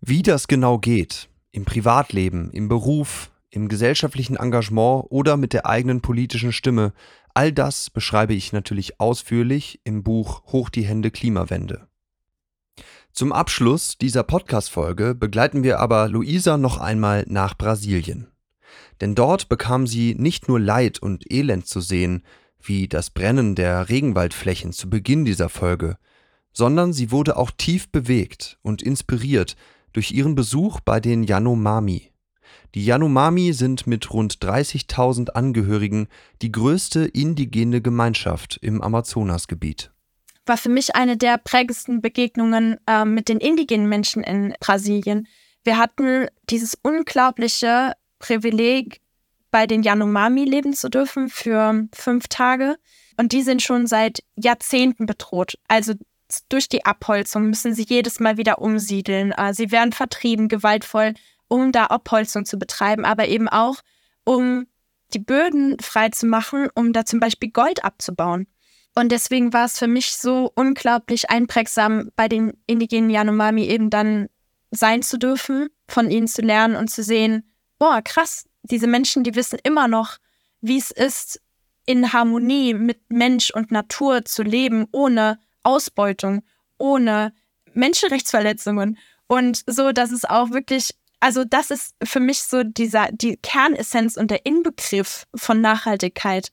Wie 0.00 0.22
das 0.22 0.46
genau 0.46 0.78
geht, 0.78 1.28
im 1.50 1.64
Privatleben, 1.64 2.50
im 2.50 2.68
Beruf, 2.68 3.32
im 3.50 3.68
gesellschaftlichen 3.68 4.36
Engagement 4.36 5.06
oder 5.10 5.36
mit 5.36 5.52
der 5.52 5.66
eigenen 5.66 6.00
politischen 6.00 6.52
Stimme, 6.52 6.92
all 7.34 7.52
das 7.52 7.90
beschreibe 7.90 8.34
ich 8.34 8.52
natürlich 8.52 9.00
ausführlich 9.00 9.80
im 9.84 10.02
Buch 10.02 10.44
Hoch 10.52 10.68
die 10.68 10.84
Hände 10.84 11.10
Klimawende. 11.10 11.87
Zum 13.18 13.32
Abschluss 13.32 13.98
dieser 13.98 14.22
Podcast-Folge 14.22 15.12
begleiten 15.12 15.64
wir 15.64 15.80
aber 15.80 16.08
Luisa 16.08 16.56
noch 16.56 16.78
einmal 16.78 17.24
nach 17.26 17.58
Brasilien. 17.58 18.28
Denn 19.00 19.16
dort 19.16 19.48
bekam 19.48 19.88
sie 19.88 20.14
nicht 20.16 20.46
nur 20.46 20.60
Leid 20.60 21.00
und 21.00 21.28
Elend 21.28 21.66
zu 21.66 21.80
sehen, 21.80 22.22
wie 22.62 22.86
das 22.86 23.10
Brennen 23.10 23.56
der 23.56 23.88
Regenwaldflächen 23.88 24.72
zu 24.72 24.88
Beginn 24.88 25.24
dieser 25.24 25.48
Folge, 25.48 25.98
sondern 26.52 26.92
sie 26.92 27.10
wurde 27.10 27.36
auch 27.36 27.50
tief 27.50 27.90
bewegt 27.90 28.60
und 28.62 28.82
inspiriert 28.82 29.56
durch 29.92 30.12
ihren 30.12 30.36
Besuch 30.36 30.78
bei 30.78 31.00
den 31.00 31.24
Yanomami, 31.24 32.12
die 32.76 32.84
Yanomami 32.84 33.52
sind 33.52 33.88
mit 33.88 34.12
rund 34.12 34.34
30.000 34.34 35.30
Angehörigen 35.30 36.06
die 36.40 36.52
größte 36.52 37.04
indigene 37.04 37.82
Gemeinschaft 37.82 38.60
im 38.62 38.80
Amazonasgebiet. 38.80 39.90
War 40.48 40.56
für 40.56 40.68
mich 40.68 40.94
eine 40.94 41.16
der 41.16 41.38
prägendsten 41.38 42.00
Begegnungen 42.00 42.78
äh, 42.86 43.04
mit 43.04 43.28
den 43.28 43.38
indigenen 43.38 43.88
Menschen 43.88 44.22
in 44.22 44.54
Brasilien. 44.60 45.28
Wir 45.64 45.78
hatten 45.78 46.28
dieses 46.48 46.78
unglaubliche 46.82 47.92
Privileg, 48.18 49.00
bei 49.50 49.66
den 49.66 49.82
Yanomami 49.82 50.44
leben 50.44 50.74
zu 50.74 50.90
dürfen 50.90 51.28
für 51.28 51.88
fünf 51.94 52.28
Tage. 52.28 52.76
Und 53.16 53.32
die 53.32 53.42
sind 53.42 53.62
schon 53.62 53.86
seit 53.86 54.22
Jahrzehnten 54.36 55.06
bedroht. 55.06 55.58
Also 55.68 55.94
durch 56.50 56.68
die 56.68 56.84
Abholzung 56.84 57.48
müssen 57.48 57.72
sie 57.74 57.86
jedes 57.88 58.20
Mal 58.20 58.36
wieder 58.36 58.60
umsiedeln. 58.60 59.32
Äh, 59.32 59.54
sie 59.54 59.70
werden 59.70 59.92
vertrieben, 59.92 60.48
gewaltvoll 60.48 61.14
um 61.48 61.72
da 61.72 61.86
Abholzung 61.86 62.44
zu 62.44 62.58
betreiben, 62.58 63.04
aber 63.04 63.26
eben 63.26 63.48
auch, 63.48 63.76
um 64.24 64.66
die 65.14 65.18
Böden 65.18 65.78
frei 65.80 66.10
zu 66.10 66.26
machen, 66.26 66.68
um 66.74 66.92
da 66.92 67.04
zum 67.04 67.20
Beispiel 67.20 67.50
Gold 67.50 67.84
abzubauen. 67.84 68.46
Und 68.98 69.12
deswegen 69.12 69.52
war 69.52 69.66
es 69.66 69.78
für 69.78 69.86
mich 69.86 70.16
so 70.16 70.50
unglaublich 70.56 71.30
einprägsam, 71.30 72.10
bei 72.16 72.26
den 72.26 72.54
indigenen 72.66 73.10
Yanomami 73.10 73.62
eben 73.66 73.90
dann 73.90 74.26
sein 74.72 75.02
zu 75.02 75.18
dürfen, 75.18 75.68
von 75.86 76.10
ihnen 76.10 76.26
zu 76.26 76.42
lernen 76.42 76.74
und 76.74 76.90
zu 76.90 77.04
sehen, 77.04 77.48
boah, 77.78 78.02
krass, 78.02 78.46
diese 78.62 78.88
Menschen, 78.88 79.22
die 79.22 79.36
wissen 79.36 79.60
immer 79.62 79.86
noch, 79.86 80.16
wie 80.62 80.78
es 80.78 80.90
ist, 80.90 81.40
in 81.86 82.12
Harmonie 82.12 82.74
mit 82.74 82.98
Mensch 83.08 83.52
und 83.52 83.70
Natur 83.70 84.24
zu 84.24 84.42
leben, 84.42 84.88
ohne 84.90 85.38
Ausbeutung, 85.62 86.42
ohne 86.76 87.32
Menschenrechtsverletzungen. 87.74 88.98
Und 89.28 89.62
so, 89.68 89.92
dass 89.92 90.10
es 90.10 90.24
auch 90.24 90.50
wirklich 90.50 90.90
also 91.20 91.44
das 91.44 91.70
ist 91.70 91.94
für 92.02 92.20
mich 92.20 92.42
so 92.42 92.64
dieser, 92.64 93.10
die 93.12 93.36
Kernessenz 93.36 94.16
und 94.16 94.32
der 94.32 94.44
Inbegriff 94.44 95.26
von 95.36 95.60
Nachhaltigkeit. 95.60 96.50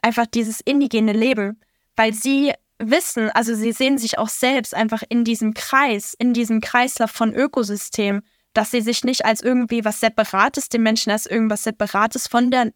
Einfach 0.00 0.26
dieses 0.26 0.60
indigene 0.60 1.12
Leben, 1.12 1.60
weil 1.96 2.14
sie 2.14 2.52
wissen, 2.78 3.30
also 3.30 3.54
sie 3.54 3.72
sehen 3.72 3.98
sich 3.98 4.18
auch 4.18 4.28
selbst 4.28 4.74
einfach 4.74 5.02
in 5.08 5.24
diesem 5.24 5.54
Kreis, 5.54 6.14
in 6.18 6.34
diesem 6.34 6.60
Kreislauf 6.60 7.10
von 7.10 7.34
Ökosystem, 7.34 8.22
dass 8.52 8.70
sie 8.70 8.80
sich 8.80 9.04
nicht 9.04 9.24
als 9.24 9.42
irgendwie 9.42 9.84
was 9.84 10.00
Separates, 10.00 10.68
den 10.68 10.82
Menschen 10.82 11.10
als 11.10 11.26
irgendwas 11.26 11.64
Separates 11.64 12.26
von 12.26 12.50
der 12.50 12.72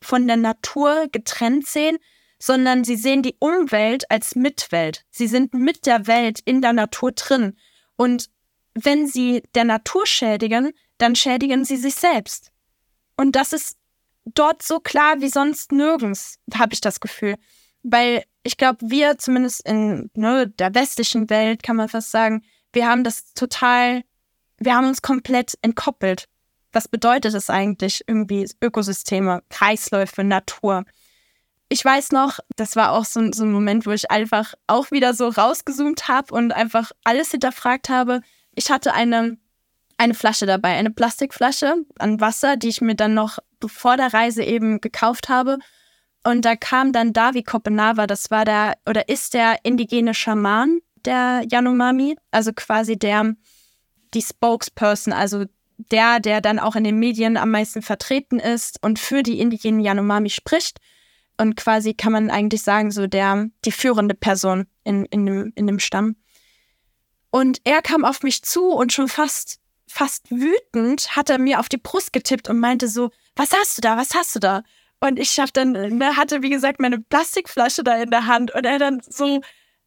von 0.00 0.26
der 0.26 0.36
Natur 0.36 1.08
getrennt 1.10 1.66
sehen, 1.66 1.98
sondern 2.38 2.84
sie 2.84 2.96
sehen 2.96 3.22
die 3.22 3.36
Umwelt 3.40 4.10
als 4.10 4.36
Mitwelt. 4.36 5.04
Sie 5.10 5.26
sind 5.26 5.54
mit 5.54 5.86
der 5.86 6.06
Welt 6.06 6.40
in 6.44 6.62
der 6.62 6.72
Natur 6.72 7.12
drin. 7.12 7.56
Und 7.96 8.28
wenn 8.74 9.08
sie 9.08 9.42
der 9.54 9.64
Natur 9.64 10.06
schädigen, 10.06 10.72
dann 10.98 11.16
schädigen 11.16 11.64
sie 11.64 11.76
sich 11.76 11.96
selbst. 11.96 12.52
Und 13.16 13.34
das 13.34 13.52
ist 13.52 13.76
dort 14.24 14.62
so 14.62 14.78
klar 14.78 15.20
wie 15.20 15.28
sonst 15.28 15.72
nirgends, 15.72 16.38
habe 16.54 16.74
ich 16.74 16.80
das 16.80 17.00
Gefühl. 17.00 17.34
Weil 17.90 18.24
ich 18.42 18.56
glaube, 18.56 18.78
wir 18.82 19.18
zumindest 19.18 19.66
in 19.66 20.10
ne, 20.14 20.48
der 20.48 20.74
westlichen 20.74 21.28
Welt, 21.30 21.62
kann 21.62 21.76
man 21.76 21.88
fast 21.88 22.10
sagen, 22.10 22.42
wir 22.72 22.88
haben 22.88 23.04
das 23.04 23.32
total, 23.34 24.02
wir 24.58 24.74
haben 24.74 24.88
uns 24.88 25.02
komplett 25.02 25.58
entkoppelt. 25.62 26.28
Was 26.72 26.88
bedeutet 26.88 27.34
es 27.34 27.50
eigentlich 27.50 28.02
irgendwie 28.06 28.48
Ökosysteme, 28.62 29.42
Kreisläufe, 29.48 30.22
Natur? 30.22 30.84
Ich 31.70 31.84
weiß 31.84 32.12
noch, 32.12 32.38
das 32.56 32.76
war 32.76 32.92
auch 32.92 33.04
so, 33.04 33.32
so 33.32 33.44
ein 33.44 33.52
Moment, 33.52 33.86
wo 33.86 33.90
ich 33.90 34.10
einfach 34.10 34.54
auch 34.66 34.90
wieder 34.90 35.12
so 35.14 35.28
rausgezoomt 35.28 36.08
habe 36.08 36.34
und 36.34 36.52
einfach 36.52 36.92
alles 37.04 37.30
hinterfragt 37.30 37.88
habe. 37.88 38.22
Ich 38.54 38.70
hatte 38.70 38.94
eine, 38.94 39.36
eine 39.98 40.14
Flasche 40.14 40.46
dabei, 40.46 40.76
eine 40.76 40.90
Plastikflasche 40.90 41.84
an 41.98 42.20
Wasser, 42.20 42.56
die 42.56 42.68
ich 42.68 42.80
mir 42.80 42.94
dann 42.94 43.14
noch 43.14 43.38
vor 43.66 43.96
der 43.96 44.14
Reise 44.14 44.42
eben 44.42 44.80
gekauft 44.80 45.28
habe. 45.28 45.58
Und 46.24 46.44
da 46.44 46.56
kam 46.56 46.92
dann 46.92 47.12
Davi 47.12 47.42
Kopenava, 47.42 48.06
das 48.06 48.30
war 48.30 48.44
der 48.44 48.76
oder 48.88 49.08
ist 49.08 49.34
der 49.34 49.58
indigene 49.62 50.14
Schaman 50.14 50.80
der 51.04 51.44
Yanomami, 51.50 52.16
also 52.30 52.52
quasi 52.52 52.98
der, 52.98 53.34
die 54.14 54.22
Spokesperson, 54.22 55.12
also 55.12 55.46
der, 55.78 56.20
der 56.20 56.40
dann 56.40 56.58
auch 56.58 56.76
in 56.76 56.84
den 56.84 56.98
Medien 56.98 57.36
am 57.36 57.50
meisten 57.50 57.82
vertreten 57.82 58.40
ist 58.40 58.82
und 58.82 58.98
für 58.98 59.22
die 59.22 59.38
indigenen 59.38 59.80
Yanomami 59.80 60.30
spricht. 60.30 60.78
Und 61.40 61.54
quasi 61.56 61.94
kann 61.94 62.12
man 62.12 62.30
eigentlich 62.30 62.62
sagen, 62.62 62.90
so 62.90 63.06
der, 63.06 63.48
die 63.64 63.70
führende 63.70 64.14
Person 64.14 64.66
in, 64.82 65.04
in, 65.06 65.24
dem, 65.24 65.52
in 65.54 65.68
dem 65.68 65.78
Stamm. 65.78 66.16
Und 67.30 67.60
er 67.64 67.80
kam 67.80 68.04
auf 68.04 68.22
mich 68.22 68.42
zu 68.42 68.70
und 68.70 68.92
schon 68.92 69.06
fast, 69.06 69.60
fast 69.86 70.30
wütend 70.30 71.14
hat 71.14 71.30
er 71.30 71.38
mir 71.38 71.60
auf 71.60 71.68
die 71.68 71.76
Brust 71.76 72.12
getippt 72.12 72.48
und 72.48 72.58
meinte 72.58 72.88
so, 72.88 73.10
was 73.36 73.52
hast 73.52 73.78
du 73.78 73.82
da, 73.82 73.96
was 73.96 74.14
hast 74.14 74.34
du 74.34 74.40
da? 74.40 74.62
Und 75.00 75.18
ich 75.18 75.38
hab 75.38 75.52
dann, 75.52 75.72
ne, 75.72 76.16
hatte 76.16 76.42
wie 76.42 76.50
gesagt 76.50 76.80
meine 76.80 76.98
Plastikflasche 77.00 77.84
da 77.84 77.96
in 77.96 78.10
der 78.10 78.26
Hand 78.26 78.52
und 78.54 78.64
er 78.64 78.78
dann 78.78 79.00
so, 79.06 79.40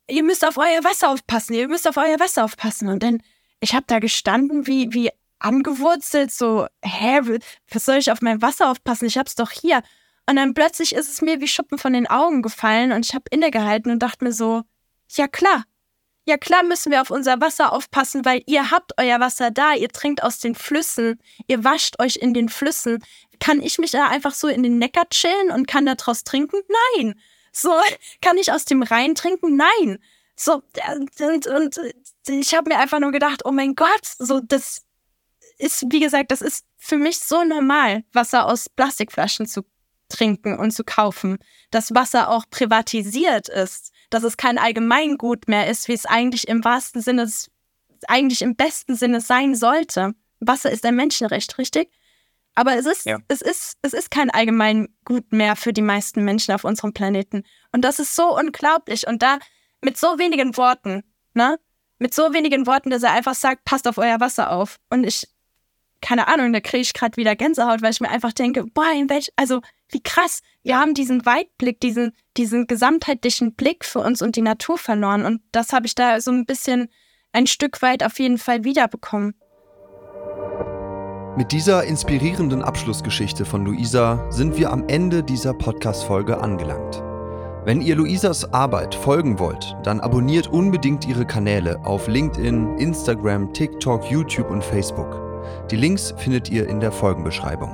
ihr 0.09 0.23
müsst 0.23 0.45
auf 0.45 0.57
euer 0.57 0.83
Wasser 0.83 1.09
aufpassen, 1.09 1.53
ihr 1.53 1.67
müsst 1.67 1.87
auf 1.87 1.97
euer 1.97 2.19
Wasser 2.19 2.45
aufpassen. 2.45 2.87
Und 2.87 3.03
dann, 3.03 3.21
ich 3.59 3.73
habe 3.73 3.85
da 3.87 3.99
gestanden 3.99 4.67
wie, 4.67 4.93
wie 4.93 5.09
angewurzelt, 5.39 6.31
so, 6.31 6.67
hä, 6.83 7.39
was 7.69 7.85
soll 7.85 7.97
ich 7.97 8.11
auf 8.11 8.21
mein 8.21 8.41
Wasser 8.41 8.69
aufpassen? 8.69 9.05
Ich 9.05 9.17
hab's 9.17 9.35
doch 9.35 9.51
hier. 9.51 9.81
Und 10.29 10.35
dann 10.35 10.53
plötzlich 10.53 10.93
ist 10.93 11.11
es 11.11 11.21
mir 11.21 11.41
wie 11.41 11.47
Schuppen 11.47 11.77
von 11.77 11.93
den 11.93 12.07
Augen 12.07 12.41
gefallen 12.41 12.91
und 12.91 13.05
ich 13.05 13.13
habe 13.13 13.25
innegehalten 13.31 13.91
und 13.91 13.99
dachte 13.99 14.23
mir 14.23 14.33
so, 14.33 14.61
ja 15.09 15.27
klar, 15.27 15.65
ja 16.25 16.37
klar 16.37 16.63
müssen 16.63 16.91
wir 16.91 17.01
auf 17.01 17.11
unser 17.11 17.41
Wasser 17.41 17.73
aufpassen, 17.73 18.25
weil 18.25 18.43
ihr 18.45 18.71
habt 18.71 18.93
euer 18.97 19.19
Wasser 19.19 19.51
da, 19.51 19.73
ihr 19.73 19.89
trinkt 19.89 20.23
aus 20.23 20.39
den 20.39 20.55
Flüssen, 20.55 21.19
ihr 21.47 21.63
wascht 21.63 21.99
euch 21.99 22.17
in 22.17 22.33
den 22.33 22.49
Flüssen. 22.49 23.03
Kann 23.39 23.61
ich 23.61 23.79
mich 23.79 23.91
da 23.91 24.07
einfach 24.07 24.33
so 24.33 24.47
in 24.47 24.63
den 24.63 24.77
Neckar 24.77 25.09
chillen 25.09 25.51
und 25.51 25.67
kann 25.67 25.85
da 25.85 25.95
draus 25.95 26.23
trinken? 26.23 26.59
Nein. 26.95 27.19
So, 27.51 27.73
kann 28.21 28.37
ich 28.37 28.51
aus 28.51 28.65
dem 28.65 28.83
Rhein 28.83 29.15
trinken? 29.15 29.55
Nein. 29.55 29.99
So, 30.35 30.63
und, 31.27 31.47
und 31.47 31.79
ich 32.27 32.55
habe 32.55 32.69
mir 32.69 32.79
einfach 32.79 32.99
nur 32.99 33.11
gedacht, 33.11 33.41
oh 33.45 33.51
mein 33.51 33.75
Gott, 33.75 34.05
so, 34.17 34.39
das 34.39 34.83
ist, 35.57 35.85
wie 35.89 35.99
gesagt, 35.99 36.31
das 36.31 36.41
ist 36.41 36.65
für 36.77 36.97
mich 36.97 37.19
so 37.19 37.43
normal, 37.43 38.03
Wasser 38.13 38.47
aus 38.47 38.67
Plastikflaschen 38.69 39.45
zu 39.45 39.61
trinken 40.09 40.57
und 40.57 40.71
zu 40.71 40.83
kaufen. 40.83 41.37
Dass 41.69 41.93
Wasser 41.93 42.29
auch 42.29 42.45
privatisiert 42.49 43.49
ist, 43.49 43.90
dass 44.11 44.23
es 44.23 44.37
kein 44.37 44.59
Allgemeingut 44.59 45.47
mehr 45.47 45.67
ist, 45.67 45.87
wie 45.87 45.93
es 45.93 46.05
eigentlich 46.05 46.47
im 46.47 46.63
wahrsten 46.63 47.01
Sinne, 47.01 47.27
eigentlich 48.07 48.43
im 48.43 48.55
besten 48.55 48.95
Sinne 48.95 49.21
sein 49.21 49.55
sollte. 49.55 50.13
Wasser 50.39 50.69
ist 50.69 50.85
ein 50.85 50.95
Menschenrecht, 50.95 51.57
richtig? 51.57 51.89
Aber 52.53 52.75
es 52.75 52.85
ist, 52.85 53.05
ja. 53.05 53.17
es 53.29 53.41
ist, 53.41 53.77
es 53.81 53.93
ist 53.93 54.11
kein 54.11 54.29
Allgemeingut 54.29 55.31
mehr 55.31 55.55
für 55.55 55.71
die 55.71 55.81
meisten 55.81 56.23
Menschen 56.23 56.53
auf 56.53 56.65
unserem 56.65 56.93
Planeten. 56.93 57.43
Und 57.71 57.85
das 57.85 57.99
ist 57.99 58.15
so 58.15 58.37
unglaublich. 58.37 59.07
Und 59.07 59.23
da 59.23 59.39
mit 59.81 59.97
so 59.97 60.19
wenigen 60.19 60.57
Worten, 60.57 61.03
ne? 61.33 61.57
Mit 61.97 62.13
so 62.13 62.33
wenigen 62.33 62.67
Worten, 62.67 62.89
dass 62.89 63.03
er 63.03 63.13
einfach 63.13 63.35
sagt, 63.35 63.63
passt 63.63 63.87
auf 63.87 63.97
euer 63.97 64.19
Wasser 64.19 64.51
auf. 64.51 64.79
Und 64.89 65.05
ich, 65.05 65.29
keine 66.01 66.27
Ahnung, 66.27 66.51
da 66.51 66.59
kriege 66.59 66.81
ich 66.81 66.93
gerade 66.93 67.15
wieder 67.15 67.35
Gänsehaut, 67.35 67.81
weil 67.81 67.91
ich 67.91 68.01
mir 68.01 68.09
einfach 68.09 68.33
denke, 68.33 68.65
boah, 68.65 68.91
in 68.91 69.09
welch, 69.09 69.29
also 69.35 69.61
wie 69.89 70.01
krass, 70.01 70.41
wir 70.63 70.79
haben 70.79 70.93
diesen 70.93 71.25
Weitblick, 71.25 71.79
diesen, 71.79 72.11
diesen 72.37 72.67
gesamtheitlichen 72.67 73.55
Blick 73.55 73.83
für 73.83 73.99
uns 73.99 74.21
und 74.21 74.35
die 74.35 74.41
Natur 74.41 74.77
verloren. 74.77 75.25
Und 75.25 75.41
das 75.51 75.73
habe 75.73 75.87
ich 75.87 75.95
da 75.95 76.21
so 76.21 76.31
ein 76.31 76.45
bisschen 76.45 76.87
ein 77.31 77.47
Stück 77.47 77.81
weit 77.81 78.03
auf 78.03 78.19
jeden 78.19 78.37
Fall 78.37 78.63
wiederbekommen. 78.63 79.33
Mit 81.37 81.53
dieser 81.53 81.85
inspirierenden 81.85 82.61
Abschlussgeschichte 82.61 83.45
von 83.45 83.65
Luisa 83.65 84.29
sind 84.29 84.57
wir 84.57 84.71
am 84.71 84.87
Ende 84.89 85.23
dieser 85.23 85.53
Podcast-Folge 85.53 86.39
angelangt. 86.39 87.01
Wenn 87.63 87.81
ihr 87.81 87.95
Luisas 87.95 88.53
Arbeit 88.53 88.93
folgen 88.93 89.39
wollt, 89.39 89.75
dann 89.83 90.01
abonniert 90.01 90.47
unbedingt 90.47 91.07
ihre 91.07 91.25
Kanäle 91.25 91.79
auf 91.85 92.07
LinkedIn, 92.07 92.77
Instagram, 92.79 93.53
TikTok, 93.53 94.11
YouTube 94.11 94.49
und 94.49 94.63
Facebook. 94.63 95.21
Die 95.69 95.75
Links 95.77 96.13
findet 96.17 96.49
ihr 96.49 96.67
in 96.67 96.79
der 96.79 96.91
Folgenbeschreibung. 96.91 97.73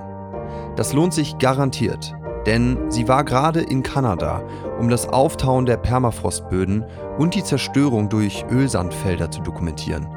Das 0.76 0.94
lohnt 0.94 1.14
sich 1.14 1.38
garantiert, 1.40 2.14
denn 2.48 2.90
sie 2.90 3.08
war 3.08 3.24
gerade 3.24 3.60
in 3.60 3.84
Kanada, 3.84 4.42
um 4.80 4.90
das 4.90 5.08
Auftauen 5.10 5.66
der 5.66 5.78
Permafrostböden 5.78 6.86
und 7.20 7.36
die 7.36 7.44
Zerstörung 7.44 8.10
durch 8.10 8.46
Ölsandfelder 8.50 9.30
zu 9.30 9.42
dokumentieren. 9.42 10.08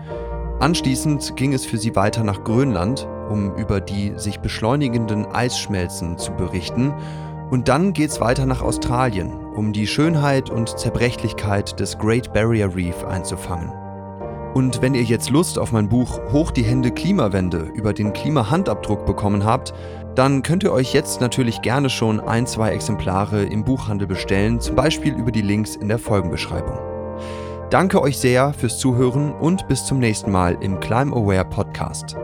Anschließend 0.60 1.36
ging 1.36 1.52
es 1.52 1.66
für 1.66 1.78
sie 1.78 1.96
weiter 1.96 2.22
nach 2.22 2.44
Grönland, 2.44 3.08
um 3.28 3.54
über 3.56 3.80
die 3.80 4.12
sich 4.16 4.40
beschleunigenden 4.40 5.26
Eisschmelzen 5.26 6.18
zu 6.18 6.32
berichten. 6.32 6.94
Und 7.50 7.68
dann 7.68 7.92
geht's 7.92 8.20
weiter 8.20 8.46
nach 8.46 8.62
Australien, 8.62 9.32
um 9.56 9.72
die 9.72 9.86
Schönheit 9.86 10.50
und 10.50 10.78
Zerbrechlichkeit 10.78 11.80
des 11.80 11.98
Great 11.98 12.32
Barrier 12.32 12.76
Reef 12.76 13.04
einzufangen. 13.04 13.72
Und 14.54 14.82
wenn 14.82 14.94
ihr 14.94 15.04
jetzt 15.04 15.30
Lust 15.30 15.58
auf 15.58 15.70
mein 15.70 15.88
Buch 15.88 16.20
Hoch 16.32 16.50
die 16.50 16.64
Hände 16.64 16.90
Klimawende 16.90 17.70
über 17.72 17.92
den 17.92 18.12
Klimahandabdruck 18.12 19.06
bekommen 19.06 19.44
habt, 19.44 19.72
dann 20.14 20.42
könnt 20.42 20.62
ihr 20.62 20.72
euch 20.72 20.92
jetzt 20.92 21.20
natürlich 21.20 21.62
gerne 21.62 21.90
schon 21.90 22.20
ein, 22.20 22.46
zwei 22.46 22.70
Exemplare 22.70 23.44
im 23.44 23.64
Buchhandel 23.64 24.06
bestellen, 24.06 24.60
zum 24.60 24.76
Beispiel 24.76 25.14
über 25.14 25.32
die 25.32 25.42
Links 25.42 25.76
in 25.76 25.88
der 25.88 25.98
Folgenbeschreibung. 25.98 26.78
Danke 27.70 28.02
euch 28.02 28.18
sehr 28.18 28.52
fürs 28.52 28.78
Zuhören 28.78 29.32
und 29.32 29.68
bis 29.68 29.84
zum 29.84 30.00
nächsten 30.00 30.32
Mal 30.32 30.58
im 30.60 30.80
Climb 30.80 31.14
Aware 31.14 31.44
Podcast. 31.44 32.16